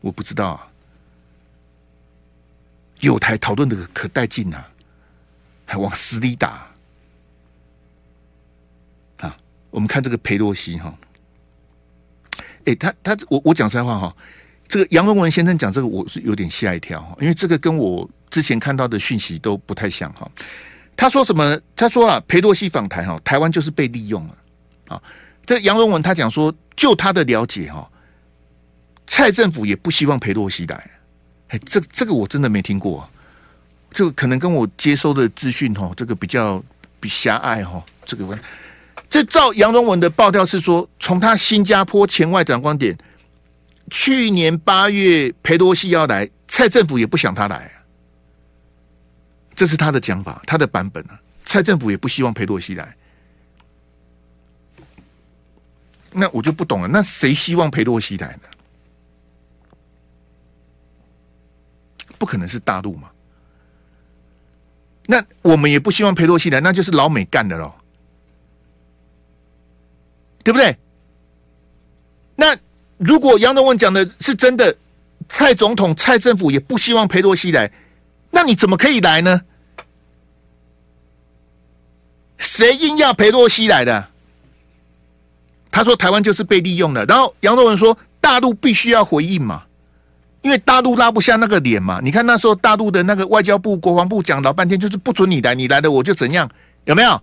[0.00, 0.68] 我不知道啊。
[3.00, 4.64] 有台讨论的可带劲呐，
[5.66, 6.66] 还往死里打
[9.18, 9.36] 啊！
[9.70, 10.96] 我们看这个裴洛西哈，
[12.64, 14.16] 哎，他他我我讲实在话哈，
[14.66, 20.30] 这个杨荣文先生讲这个我是有点吓一跳哈，因为这个跟我之前看到的讯息都不太像哈。
[20.96, 21.60] 他说什么？
[21.76, 24.36] 他说啊，裴洛西访台哈，台湾就是被利用了
[24.88, 25.02] 啊。
[25.44, 27.88] 这杨荣文他讲说，就他的了解哈，
[29.06, 30.90] 蔡政府也不希望裴洛西来。
[31.48, 33.08] 哎，这这个我真的没听过，
[33.92, 36.64] 这个可能跟我接收的资讯哈，这个比较
[36.98, 37.84] 比狭隘哈。
[38.04, 38.38] 这个问，
[39.10, 42.96] 这照杨荣文的报道是说，从他新加坡前外长观点，
[43.90, 47.70] 去年八月裴洛西要来，蔡政府也不想他来，
[49.56, 51.20] 这是他的讲法，他的版本啊。
[51.44, 52.96] 蔡政府也不希望裴洛西来，
[56.12, 58.48] 那我就不懂了，那谁希望裴洛西来呢？
[62.18, 63.10] 不可能是大陆嘛？
[65.06, 67.72] 那我们也不希望裴洛西来，那就是老美干的喽，
[70.42, 70.76] 对不对？
[72.34, 72.58] 那
[72.98, 74.76] 如果杨荣文讲的是真的，
[75.28, 77.70] 蔡总统、蔡政府也不希望裴洛西来，
[78.36, 79.40] 那你怎么可以来呢？
[82.36, 84.08] 谁硬要裴洛西来的？
[85.70, 89.62] 他说台湾就是被利用的，然后杨荣文说大陆必须要回应嘛。
[90.42, 96.46] 因为大陆拉不下那个脸嘛，你看那时候大陆的那个外交部、国防部讲老半天，就是不准你来，你来了我就怎样，
[96.84, 97.22] 有没有？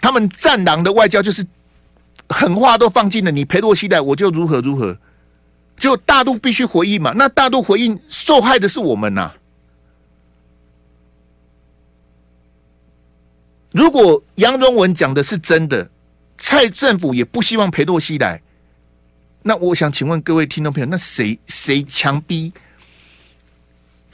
[0.00, 1.44] 他们战狼的外交就是
[2.28, 4.96] 狠话都放进了，你裴洛西来我就如何如何，
[5.78, 7.12] 就大陆必须回应嘛。
[7.14, 9.32] 那大陆回应受害的是我们呐、
[13.70, 15.88] 如果杨荣文讲的是真的，
[16.38, 18.40] 蔡政府也不希望裴洛西来。
[19.42, 22.52] 那我想请问各位听众朋友，那谁谁强逼？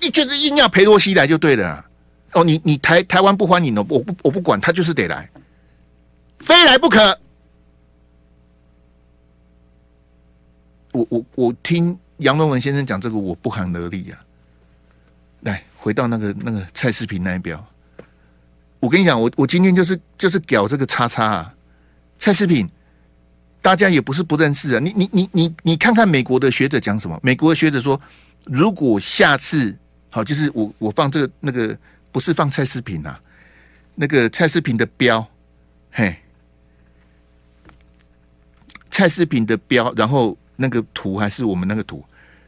[0.00, 1.86] 你就是硬要裴洛西来就对了、啊。
[2.32, 5.30] 哦，你你台台湾不欢迎哦，我不我不管，他就是得来，
[6.40, 7.18] 非来不可。
[10.92, 14.18] 我我我听杨龙文先生讲这个，我不寒而栗啊。
[15.40, 17.62] 来，回到那个那个蔡世平那一标，
[18.78, 21.54] 我跟你讲，我我今天就是就是屌这个叉叉啊，
[22.18, 22.68] 蔡世平。
[23.60, 27.16] 大家也不是不认识啊，你你你你你看看美国的学者讲什么？
[27.22, 28.00] 美国的学者说，
[28.44, 29.78] 如果下次
[30.10, 31.78] 好，就是我我放这个那个
[32.10, 33.20] 不是放蔡世平啊，
[33.94, 35.24] 那个蔡世平的标，
[35.92, 36.16] 嘿，
[38.90, 42.04] 蔡世平的标，然后那个图还是我们那个图，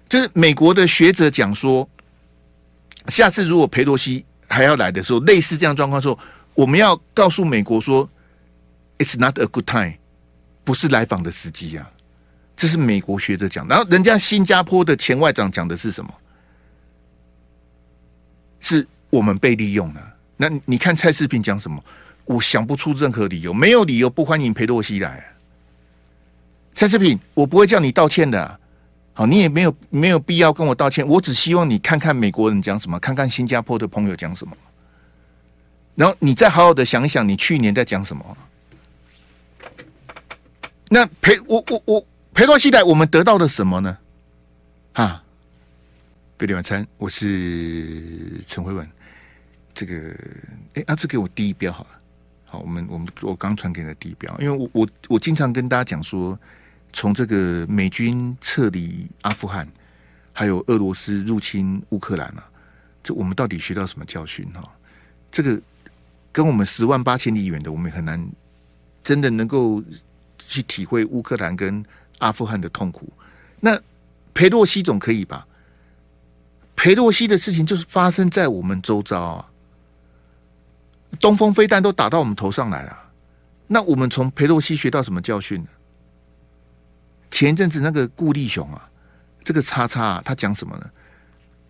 [0.08, 1.88] 就是美国的学者讲说，
[3.08, 6.16] 下次如果裴洛西还要来的时候，类似这样状况时候，
[6.54, 8.08] 我们要告诉美国说
[8.98, 9.94] ，It's not a good time。
[10.62, 11.90] 不是来访的时机啊，
[12.56, 13.66] 这是美国学者讲。
[13.68, 16.14] 然后人家新加坡的前外长讲的是什么？
[18.60, 20.00] 是我们被利用了。
[20.36, 21.84] 那你看蔡世平讲什么？
[22.24, 25.22] 我想不出任何理由，没有理由不欢迎裴洛西来。
[26.74, 28.60] 蔡世平，我不会叫你道歉的。
[29.12, 31.06] 好，你也没有没有必要跟我道歉。
[31.06, 34.52] 我只希望你看看美国人讲什么，看看新加坡的朋友讲什么，
[35.94, 38.36] 然后你再好好的想一想，你去年在讲什么。
[40.88, 43.96] 那裴我我我裴洛西来，我们得到的什么呢？
[44.94, 45.22] 啊，
[46.36, 48.84] 贝蒂晚餐，我是陈慧文。
[49.72, 49.94] 这个，
[50.74, 51.90] 哎，阿志给我第一标好了。
[52.48, 56.36] 好，我们我们我刚传给你的第一标，因为我我我经常跟大家讲说。
[56.94, 59.68] 从这个美军撤离阿富汗，
[60.32, 62.44] 还有俄罗斯入侵乌克兰啊，
[63.02, 64.62] 这我们到底学到什么教训哈？
[65.30, 65.60] 这个
[66.30, 68.24] 跟我们十万八千里远的，我们很难
[69.02, 69.82] 真的能够
[70.38, 71.84] 去体会乌克兰跟
[72.18, 73.12] 阿富汗的痛苦。
[73.58, 73.76] 那
[74.32, 75.46] 裴洛西总可以吧？
[76.76, 79.50] 裴洛西的事情就是发生在我们周遭啊，
[81.18, 82.96] 东风飞弹都打到我们头上来了。
[83.66, 85.68] 那我们从裴洛西学到什么教训呢？
[87.30, 88.88] 前一阵子那个顾立雄啊，
[89.42, 90.90] 这个叉叉啊，他讲什么呢？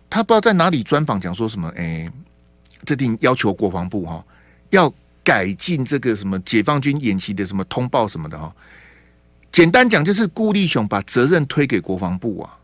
[0.09, 1.67] 他不知道在哪里专访讲说什么？
[1.75, 2.09] 哎，
[2.85, 4.25] 这定要求国防部哈、哦、
[4.69, 8.55] 要改进这个什么解放军演习的什么通报什么的哈、哦。
[9.51, 12.57] 简单讲就是顾立雄把责任推给国防部啊。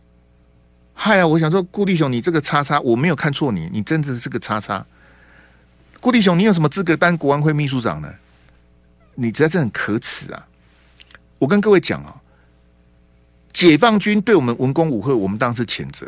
[0.94, 4.86] 嗨啊，我想说顾立雄，你这个叉叉我没有看错你，你真的是个叉叉。
[6.00, 8.14] 顾立雄，你有什么资格当国安会秘书长呢？
[9.16, 10.48] 你实在是很可耻啊！
[11.40, 12.21] 我跟各位讲啊。
[13.54, 16.06] 解放军对我们文攻武吓，我们当然是谴责。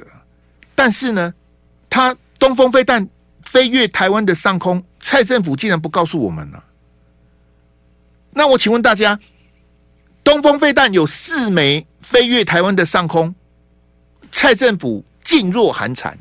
[0.75, 1.34] 但是呢，
[1.89, 3.08] 他东风飞弹
[3.45, 6.63] 飞越台湾的上空，蔡政府竟然不告诉我们了。
[8.32, 9.19] 那我请问大家，
[10.23, 13.34] 东风飞弹有四枚飞越台湾的上空，
[14.32, 16.17] 蔡政府噤若寒蝉。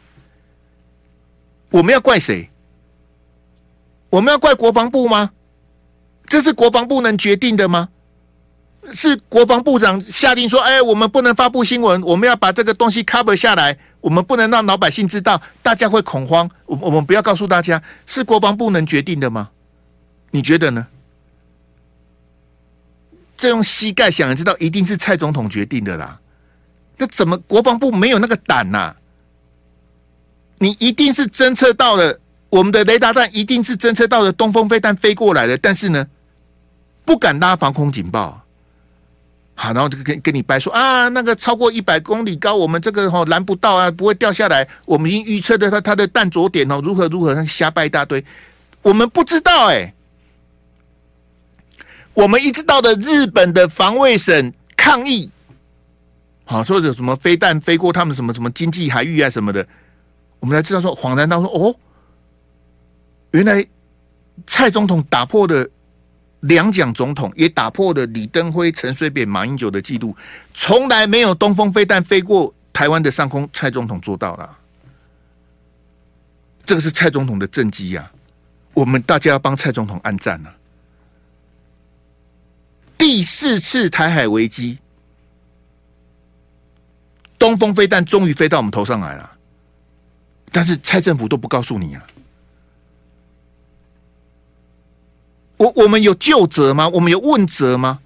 [1.71, 2.51] 我们要怪谁？
[4.11, 5.31] 我们要怪国防部吗？
[6.27, 7.89] 这是国防部能决定的吗？
[8.91, 16.51] 是国防部长下令说：“哎，我们不能发布新闻，我们要把这个东西 cover 下来，我们不能让老百姓知道，大家会恐慌。
[16.67, 19.51] 我我们不要告诉大家，是国防部能决定的吗？
[20.33, 20.87] 你觉得呢？
[23.37, 26.19] 这用膝盖想也知道，一定是蔡总统决定的啦。
[26.99, 28.97] 那怎么国防部没有那个胆呐？
[30.59, 32.19] 你一定是侦测到了
[32.51, 36.05] 我们的雷达站，一定是侦测到了东风飞弹飞过来的，但是呢，
[37.05, 38.41] 不敢拉防空警报。”
[39.55, 44.67] 好，然后就跟跟你掰说啊，那个超过一百公里高，我们这个哈拦不到啊，不会掉下来。
[44.87, 48.25] 我们已经预测的它它的弹着点哦，如何如何，瞎掰一大堆。
[48.81, 49.93] 我们不知道哎、
[52.15, 55.31] 我们一直到的日本的防卫省抗议，
[56.45, 59.65] 好说有什么飞弹飞过他们什么什么经济海域啊什么的，
[60.41, 61.77] 我们才知道说恍然大说哦，
[63.33, 63.65] 原来
[64.47, 65.69] 蔡总统打破的。
[66.43, 70.17] 两蒋总统也打破了李登辉、陈水扁、马英九的记录，
[70.55, 74.59] 从来没有东风飞弹飞过台湾的上空，蔡总统做到了。
[76.65, 78.11] 这个是蔡总统的政绩呀，
[78.75, 80.55] 我们大家要帮蔡总统按赞啊！
[82.99, 84.79] 第四次台海危机，
[87.39, 89.31] 东风飞弹终于飞到我们头上来了，
[90.51, 92.03] 但是蔡政府都不告诉你啊。
[95.63, 96.89] 我我们有究责吗？
[96.89, 98.01] 我们有问责吗？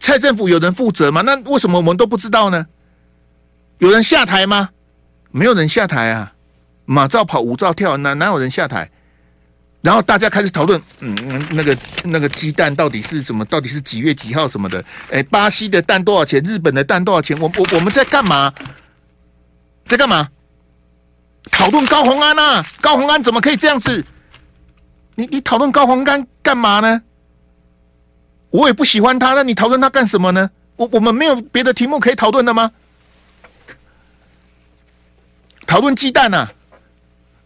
[0.00, 1.20] 蔡政府有人负责吗？
[1.20, 2.66] 那为什么我们都不知道呢？
[3.80, 4.70] 有人下台吗？
[5.30, 6.32] 没有人下台啊！
[6.86, 8.90] 马照跑，舞照跳，哪哪有人下台？
[9.82, 11.14] 然后大家开始讨论，嗯，
[11.50, 13.44] 那个那个鸡蛋到底是什么？
[13.44, 14.82] 到底是几月几号什么的？
[15.10, 16.42] 哎，巴西的蛋多少钱？
[16.42, 17.38] 日本的蛋多少钱？
[17.38, 18.50] 我我我们在干嘛？
[19.86, 20.30] 在干嘛？
[21.50, 22.66] 讨论高虹安啊！
[22.80, 24.02] 高虹安怎么可以这样子？
[25.14, 27.02] 你你讨论高虹安干嘛呢？
[28.50, 30.50] 我也不喜欢他，那你讨论他干什么呢？
[30.76, 32.70] 我我们没有别的题目可以讨论的吗？
[35.66, 36.52] 讨论鸡蛋啊，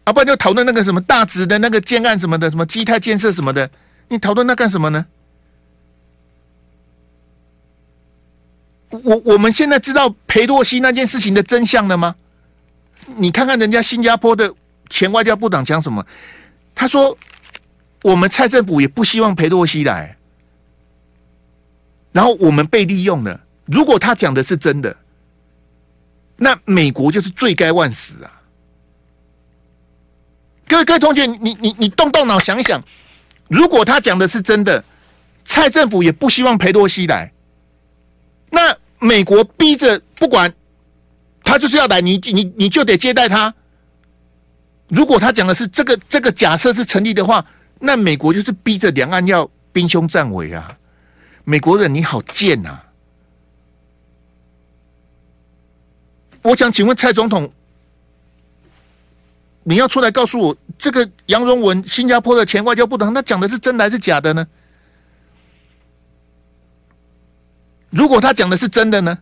[0.05, 3.71] 啊，不然就讨论那个什么大直的那个建案什么的，什么基泰建设什么的，
[4.09, 5.07] 你讨论那干什么呢？
[8.91, 12.15] 我我们现在知道裴洛西那件事情的真相了吗？
[13.17, 14.53] 你看看人家新加坡的
[14.89, 16.05] 前外交部长讲什么，
[16.75, 17.17] 他说。
[18.03, 20.17] 我们蔡政府也不希望裴洛西来，
[22.13, 23.41] 然后我们被利用了。
[23.65, 24.97] 如果他讲的是真的，
[26.37, 28.31] 那美国就是罪该万死啊！
[30.69, 32.81] 各位各位同学，你你你动动脑想想，
[33.49, 34.85] 如果他讲的是真的，
[35.45, 37.33] 蔡政府也不希望裴洛西来，
[38.51, 40.53] 那美国逼着不管
[41.43, 43.53] 他就是要来，你你你就得接待他。
[44.89, 47.45] 如果他讲的是这个这个假设是成立的话。
[47.79, 50.79] 那美国就是逼着两岸要兵凶战危啊！
[51.45, 52.81] 美国人你好贱呐！
[56.43, 57.53] 我想请问蔡总统，
[59.63, 64.47] 你要出来告诉我，这个杨荣文新加坡的前外交部长，他讲的是真的还是假的呢？
[67.91, 69.19] 如果他讲的是真的呢？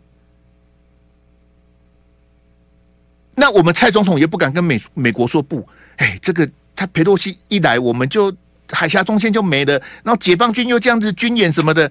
[3.35, 5.69] 那我们蔡总统也不敢跟美美国说不。
[5.97, 8.35] 哎，这个他裴洛西一来，我们就
[8.71, 9.73] 海峡中线就没了。
[10.03, 11.91] 然后解放军又这样子军演什么的，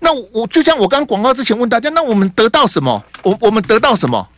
[0.00, 3.04] 那我就像我刚广告之前问大家，那我们得到什么？
[3.22, 4.28] 我我们得到什么？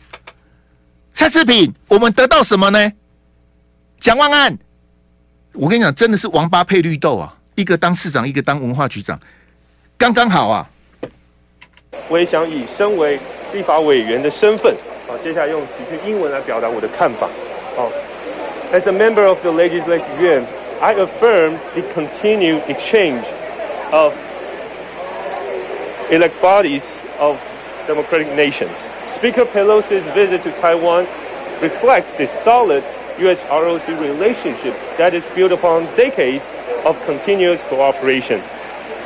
[1.13, 2.91] 蔡世平，我们得到什么呢？
[3.99, 4.55] 蒋万安，
[5.53, 7.35] 我跟你讲，真的是王八配绿豆啊！
[7.55, 9.19] 一个当市长，一个当文化局长，
[9.97, 10.69] 刚刚好啊！
[12.07, 13.19] 我也想以身为
[13.51, 14.75] 立法委员的身份，
[15.09, 17.27] 啊，接下来用几句英文来表达我的看法。
[17.75, 17.91] 好
[18.71, 20.45] ，As a member of the Legislative Yuan,
[20.81, 23.25] I affirm the continued exchange
[23.91, 24.13] of
[26.11, 26.85] elect bodies
[27.19, 27.39] of
[27.87, 28.75] democratic nations.
[29.15, 31.07] Speaker Pelosi's visit to Taiwan
[31.61, 32.83] reflects the solid
[33.19, 36.43] U.S.-ROC relationship that is built upon decades
[36.85, 38.41] of continuous cooperation.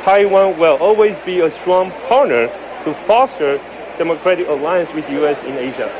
[0.02, 2.48] Taiwan will always be a strong partner
[2.84, 3.58] to foster
[3.96, 5.38] democratic alliance with U.S.
[5.44, 5.90] in Asia.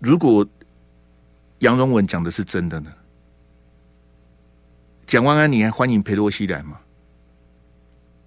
[0.00, 0.46] 如果
[1.60, 2.90] 杨荣文讲的是真的呢？
[5.06, 6.78] 蒋万安，你还欢迎裴洛西来吗？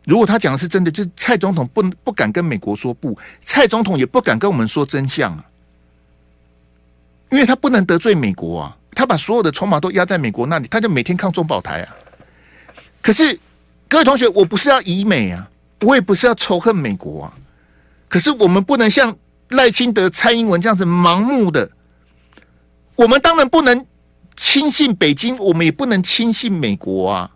[0.06, 5.46] 如果他讲的是真的，就蔡总统不不敢跟美国说不，蔡总统也不敢跟我们说真相啊，
[7.32, 11.96] 因为他不能得罪美国啊，他把所有的筹码都压在美国那里，他就每天抗中保台啊。
[13.02, 13.40] 可是
[13.88, 15.50] 各位同学，我不是要以美啊，
[15.82, 17.34] 我也不是要仇恨美国啊，
[18.10, 19.16] 可是我们不能像
[19.50, 21.72] 赖清德、蔡英文这样子盲目的，
[22.96, 23.86] 我们当然不能
[24.36, 27.32] 轻信北京，我们也不能轻信美国啊。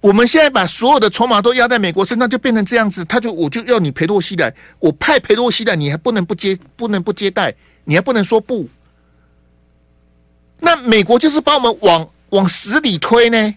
[0.00, 3.04] 我们现在把所有的筹码都压在美国身上，就变成这样子。
[3.04, 7.54] 他就我就要你裴洛西来，我派裴洛西来，你还不能不接，不能不接待，
[7.84, 8.66] 你还不能说不。
[10.58, 13.54] 那美国就是把我们往往死里推呢。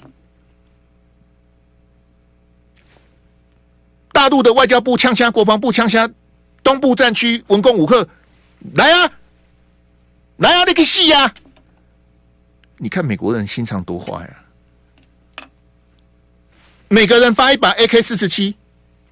[4.11, 6.09] 大陆的外交部枪杀，国防部枪杀，
[6.61, 8.07] 东部战区文攻武克，
[8.73, 9.11] 来啊，
[10.37, 11.33] 来啊，那个戏呀！
[12.77, 15.47] 你看美国人心肠多坏呀！
[16.87, 18.55] 每个人发一把 AK 四十七，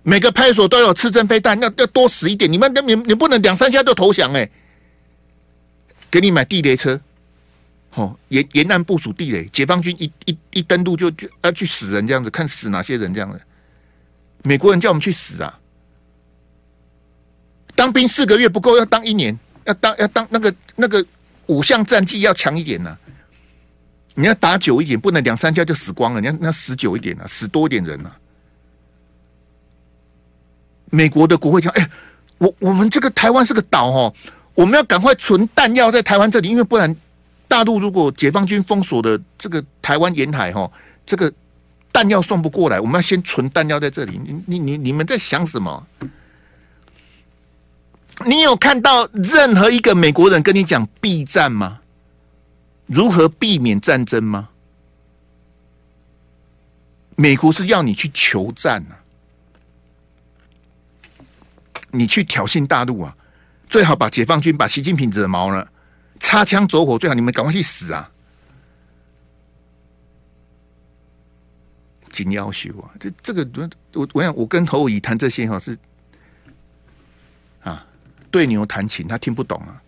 [0.03, 2.51] 每个派出所都有刺针飞弹，要要多死一点。
[2.51, 4.51] 你们你你不能两三下就投降哎、欸！
[6.09, 6.99] 给你买地雷车，
[7.95, 13.39] 哦，沿沿岸部署地雷，解放军一一一登陆就就要去死人这样子，看死哪些人这样子。
[14.43, 15.59] 美国人叫我们去死啊！
[17.75, 21.05] 当兵四个月不够，要当一年，要当要当那个那个
[21.47, 22.97] 五项战绩要强一点呢、
[24.15, 26.21] 你要打久一点，不能两三下就死光了。
[26.21, 28.15] 你要你要死久一点啊，死多一点人啊。
[30.89, 31.89] 美国的国会讲：“哎、
[32.37, 34.13] 我我们这个台湾是个岛哦，
[34.53, 36.93] 我们要赶快存弹药在台湾这里，因为不然
[37.47, 40.69] 大陆如果解放军封锁的这个台湾沿海哈，
[41.05, 41.31] 这个
[41.93, 44.19] 弹药送不过来，我们要先存弹药在这里。
[44.23, 45.87] 你你你你们在想什么？
[48.25, 51.79] 你有看到任何一个美国人跟你讲避战吗？”
[52.87, 54.49] 如何避免战争吗？
[57.15, 58.97] 美国是要你去求战啊，
[61.91, 63.15] 你去挑衅大陆啊，
[63.69, 65.71] 最好把解放军把习近平惹毛了，
[66.19, 68.11] 擦枪走火，最好你们赶快去死啊！
[72.11, 73.47] 紧要求啊，这这个
[73.93, 75.77] 我我想我跟侯友宜谈这些哈是
[78.31, 79.79] 对牛弹琴，他听不懂啊。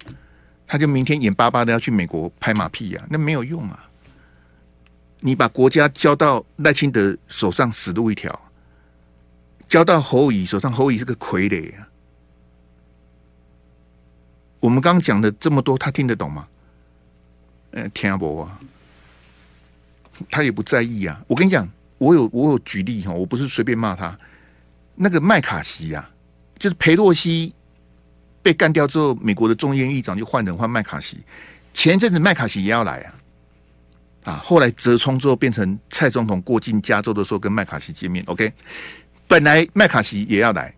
[0.66, 3.88] 他就明天眼巴巴的要去美国拍马屁呀、啊，那没有用啊！
[5.20, 8.52] 你把国家交到赖清德手上死路一条，
[9.68, 11.88] 交到侯乙手上，侯乙是个傀儡啊！
[14.60, 16.48] 我们刚刚讲的这么多，他听得懂吗？
[17.72, 18.60] 呃，听不啊，
[20.32, 21.24] 他也不在意啊！
[21.28, 21.70] 我跟你讲，
[22.00, 24.18] 我有我有举例哈，我不是随便骂他。
[24.96, 26.10] 那个麦卡锡呀、啊，
[26.58, 27.54] 就是裴洛西。
[28.44, 31.18] 被干掉之后，美国的众议院议长就换人换麦卡锡。
[31.74, 38.24] 前一阵子麦卡锡也要来啊，啊，后来折冲之后变成蔡总统过境加州的时候跟麦卡锡见面。
[38.28, 38.52] OK，
[39.28, 40.72] 本来麦卡锡也要来，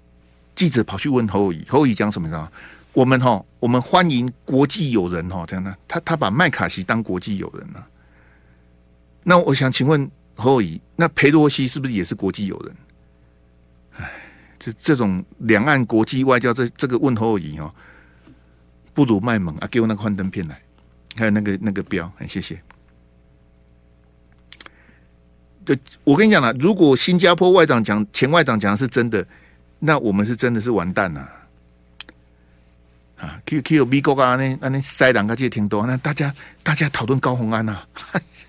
[0.56, 2.50] 记者跑去问侯友宜，侯友宜讲什么呢？
[2.94, 7.86] 我们哈，我们欢迎国际友人哈，这样的，他他把麦卡锡当国际友人了。
[9.22, 12.74] 那我想请问侯友宜，那裴洛西是不是也是国际友人？
[14.66, 17.72] 这这种两岸国际外交这这个问候语哦，
[18.96, 19.68] 不如卖萌啊！
[19.70, 20.60] 给我那个幻灯片来，
[21.16, 22.60] 还有那个那个标，很谢谢。
[25.64, 29.24] 就我跟你讲了，如果新加坡外长讲前外长讲的是真的，
[29.78, 31.32] 那我们是真的是完蛋了
[33.18, 37.84] 啊！Q Q 美国啊，那那塞两个界挺多，那大家大家讨论高虹安呐，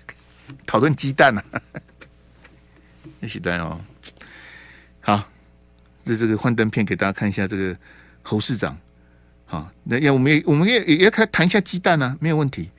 [0.65, 1.43] 讨论鸡蛋呐，
[3.21, 3.79] 那鸡蛋哦。
[4.99, 5.23] 好，
[6.07, 7.75] 这这个幻灯片给大家看一下，这个
[8.23, 8.75] 侯市长。
[9.45, 12.69] 好，那要我们也我们也也要谈一下鸡蛋啊，没有问题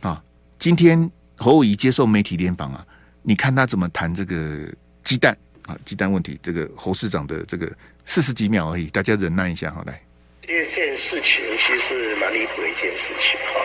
[0.00, 0.22] 啊。
[0.58, 2.86] 今天侯友宜接受媒体联访啊，
[3.22, 4.72] 你看他怎么谈这个
[5.04, 5.36] 鸡蛋。
[5.62, 7.70] 啊，鸡蛋问题，这个侯市长的这个
[8.04, 10.02] 四十几秒而已，大家忍耐一下，好来。
[10.42, 13.62] 这件事情其实是蛮离谱的一件事情哈。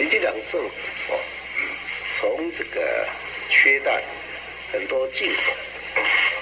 [0.00, 0.66] 民进党政府
[1.12, 1.14] 哦，
[2.18, 3.06] 从这个
[3.48, 4.02] 缺蛋
[4.72, 5.52] 很多进口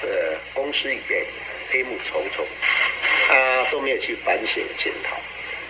[0.01, 1.27] 的公司里面
[1.75, 2.47] 黑幕重重，
[3.27, 5.17] 他都没有去反省检讨。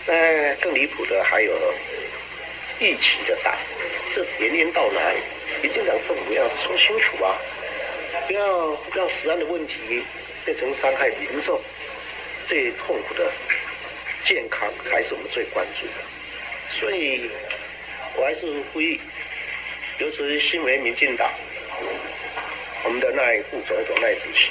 [0.06, 1.54] 那更离谱的还有
[2.78, 3.56] 疫情的蛋，
[4.14, 5.16] 这年年到哪里？
[5.62, 7.38] 民进党政府要说清楚啊！
[8.26, 10.04] 不要让食安的问题
[10.44, 11.58] 变成伤害民众
[12.46, 13.32] 最痛苦的
[14.22, 15.92] 健康，才是我们最关注的。
[16.78, 17.30] 所以，
[18.16, 19.00] 我还是呼吁，
[20.00, 21.30] 尤其是新闻民进党，
[22.84, 24.50] 我们的赖副总统赖主席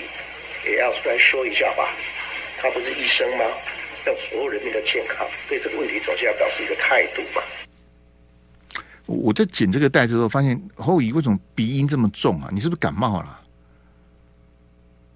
[0.66, 1.94] 也要出来说一下吧。
[2.60, 3.44] 他不是医生吗？
[4.06, 7.42] 要所有人民的健康，对这个问题总是要表示一个态度嘛。
[9.06, 12.50] 我在剪这个带子的时候，发现侯乙为什么鼻音这么重啊？
[12.52, 13.40] 你是不是感冒了？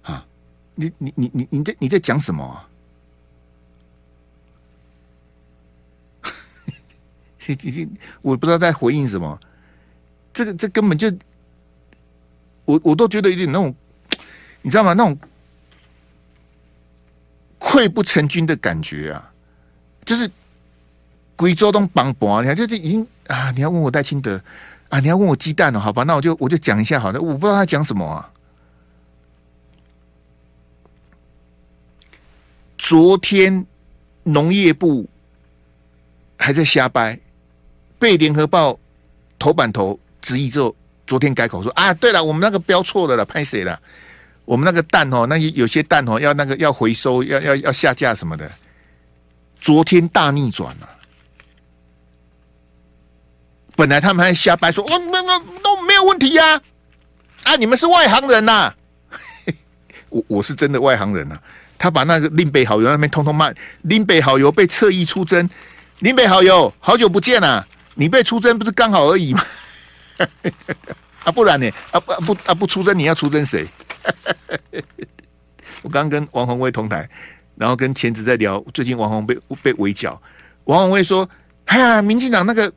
[0.02, 0.26] 啊
[0.74, 2.68] 你你你你你在你在讲什么啊？
[8.22, 9.38] 我不知道在回应什么。
[10.32, 11.10] 这个这根本就，
[12.64, 13.74] 我我都觉得有点那种，
[14.62, 14.92] 你知道吗？
[14.92, 15.18] 那种
[17.68, 19.30] 溃不成军的感觉啊，
[20.06, 20.30] 就是
[21.36, 24.40] 贵州东帮帮，你看就是已经啊，你要问我戴清德
[24.88, 26.02] 啊，你要问我鸡蛋了，好吧？
[26.04, 28.32] 那我就我就讲一下好了，我不知道他讲什么啊。
[32.78, 33.66] 昨天
[34.22, 35.06] 农业部
[36.38, 37.20] 还在瞎掰，
[37.98, 38.80] 被联合报
[39.38, 40.74] 头版头质疑之后，
[41.06, 43.78] 昨天改口说啊，对了，我们那个标错了了，拍谁了？
[44.48, 48.50] 我们那个蛋哦，那些有些蛋哦，要那个要回收，要要要下架什么的。
[49.60, 50.88] 昨天大逆转了，
[53.76, 56.58] 本来他们还瞎掰说，哦，那那都没有问题呀，
[57.44, 58.74] 啊，你们是外行人呐， 啊，
[60.08, 61.42] 我我是真的外行人呐，啊。
[61.76, 65.46] 他把那个林北好友那边通通骂，林北好友被侧翼出征，
[65.98, 69.44] 林北好友好久不见啊，你被出征不是刚好而已吗？
[71.24, 71.70] 啊，不然呢？
[71.92, 73.68] 啊不啊不啊不出征，你要出征谁？
[75.82, 77.08] 我刚跟王宏威同台，
[77.56, 80.20] 然后跟前子在聊，最近王宏被被围剿，
[80.64, 81.28] 王宏威说
[81.66, 82.72] ：“哎呀，民进党那个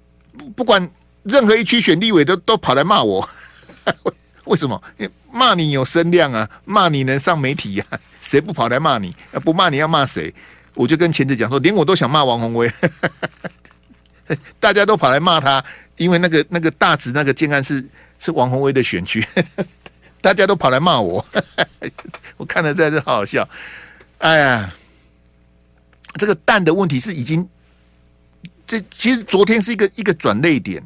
[0.55, 0.89] 不管
[1.23, 3.27] 任何一区选立委都都跑来骂我，
[4.45, 4.81] 为什么？
[5.31, 9.13] 骂你有声量啊，骂你能上媒体呀、啊。”谁不跑来骂你？
[9.43, 10.33] 不骂你要骂谁？
[10.73, 12.71] 我就跟前子讲说，连我都想骂王宏威，
[14.57, 15.61] 大家都跑来骂他，
[15.97, 17.83] 因为那个那个大直那个建案是
[18.19, 19.25] 是王宏威的选区，
[20.21, 21.25] 大家都跑来骂我，
[22.37, 23.47] 我看了真是好好笑。
[24.19, 24.73] 哎呀，
[26.13, 27.47] 这个蛋的问题是已经，
[28.67, 30.81] 这其实昨天是一个一个转捩点，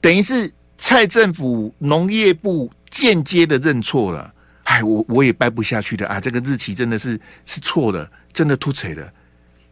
[0.00, 4.32] 等于是蔡政府农业部间接的认错了。
[4.62, 6.18] 哎，我我也掰不下去的啊！
[6.18, 9.12] 这个日期真的是是错的，真的凸槌的。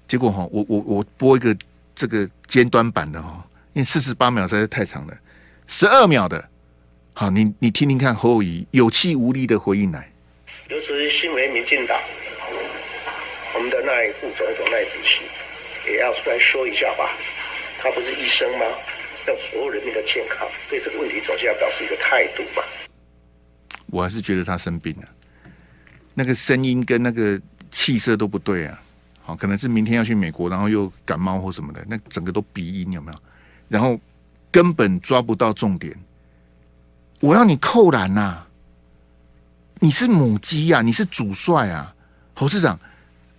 [0.06, 1.56] 结果哈，我我我播一个
[1.94, 3.42] 这个尖端版的哈，
[3.72, 5.16] 因为四十八秒实在是太长了，
[5.66, 6.51] 十二秒的。
[7.22, 10.10] 好，你你听听看侯友宜有气无力的回应来。
[10.68, 11.96] 尤其是新为民进党，
[13.54, 15.22] 我们的赖副总统赖主席
[15.88, 17.16] 也要出来说一下吧。
[17.78, 18.66] 他不是医生吗？
[19.28, 22.64] 要所有人民的健康，对这个问题总是要表示一个态度嘛。
[23.86, 25.08] 我还是觉得他生病了，
[26.14, 28.82] 那个声音跟那个气色都不对啊！
[29.20, 33.18] 好，可能是明天要去美国，然后又感冒或什么的，那整个都鼻音有没有？
[33.68, 33.96] 然后
[34.50, 35.96] 根本抓不到重点。
[37.22, 38.36] 我要你扣篮呐！
[39.78, 41.94] 你是母鸡呀，你是主帅啊，
[42.34, 42.78] 侯市长。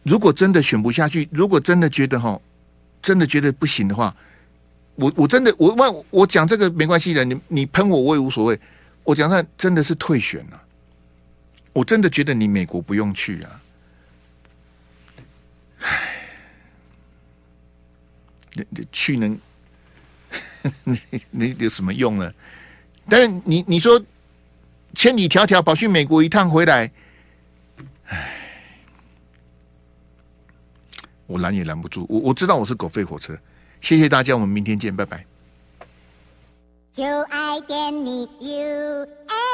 [0.03, 2.39] 如果真的选不下去，如果真的觉得哈，
[3.01, 4.15] 真的觉得不行的话，
[4.95, 8.57] 我我真的我我我讲这个没关系的，你你喷我我也无所谓。
[9.03, 10.63] 我讲他真的是退选了，
[11.73, 13.61] 我真的觉得你美国不用去啊！
[15.81, 16.25] 唉，
[18.53, 19.37] 你你去能，
[20.85, 20.97] 你
[21.31, 22.31] 你有什么用呢？
[23.09, 24.01] 但是你你说
[24.95, 26.91] 千里迢迢跑去美国一趟回来，
[28.07, 28.29] 唉，
[31.27, 32.05] 我拦也拦不住。
[32.09, 33.37] 我我知道我是狗吠火车。
[33.81, 35.25] 谢谢大家，我们明天见，拜拜。
[36.93, 39.52] 就爱点你 UFO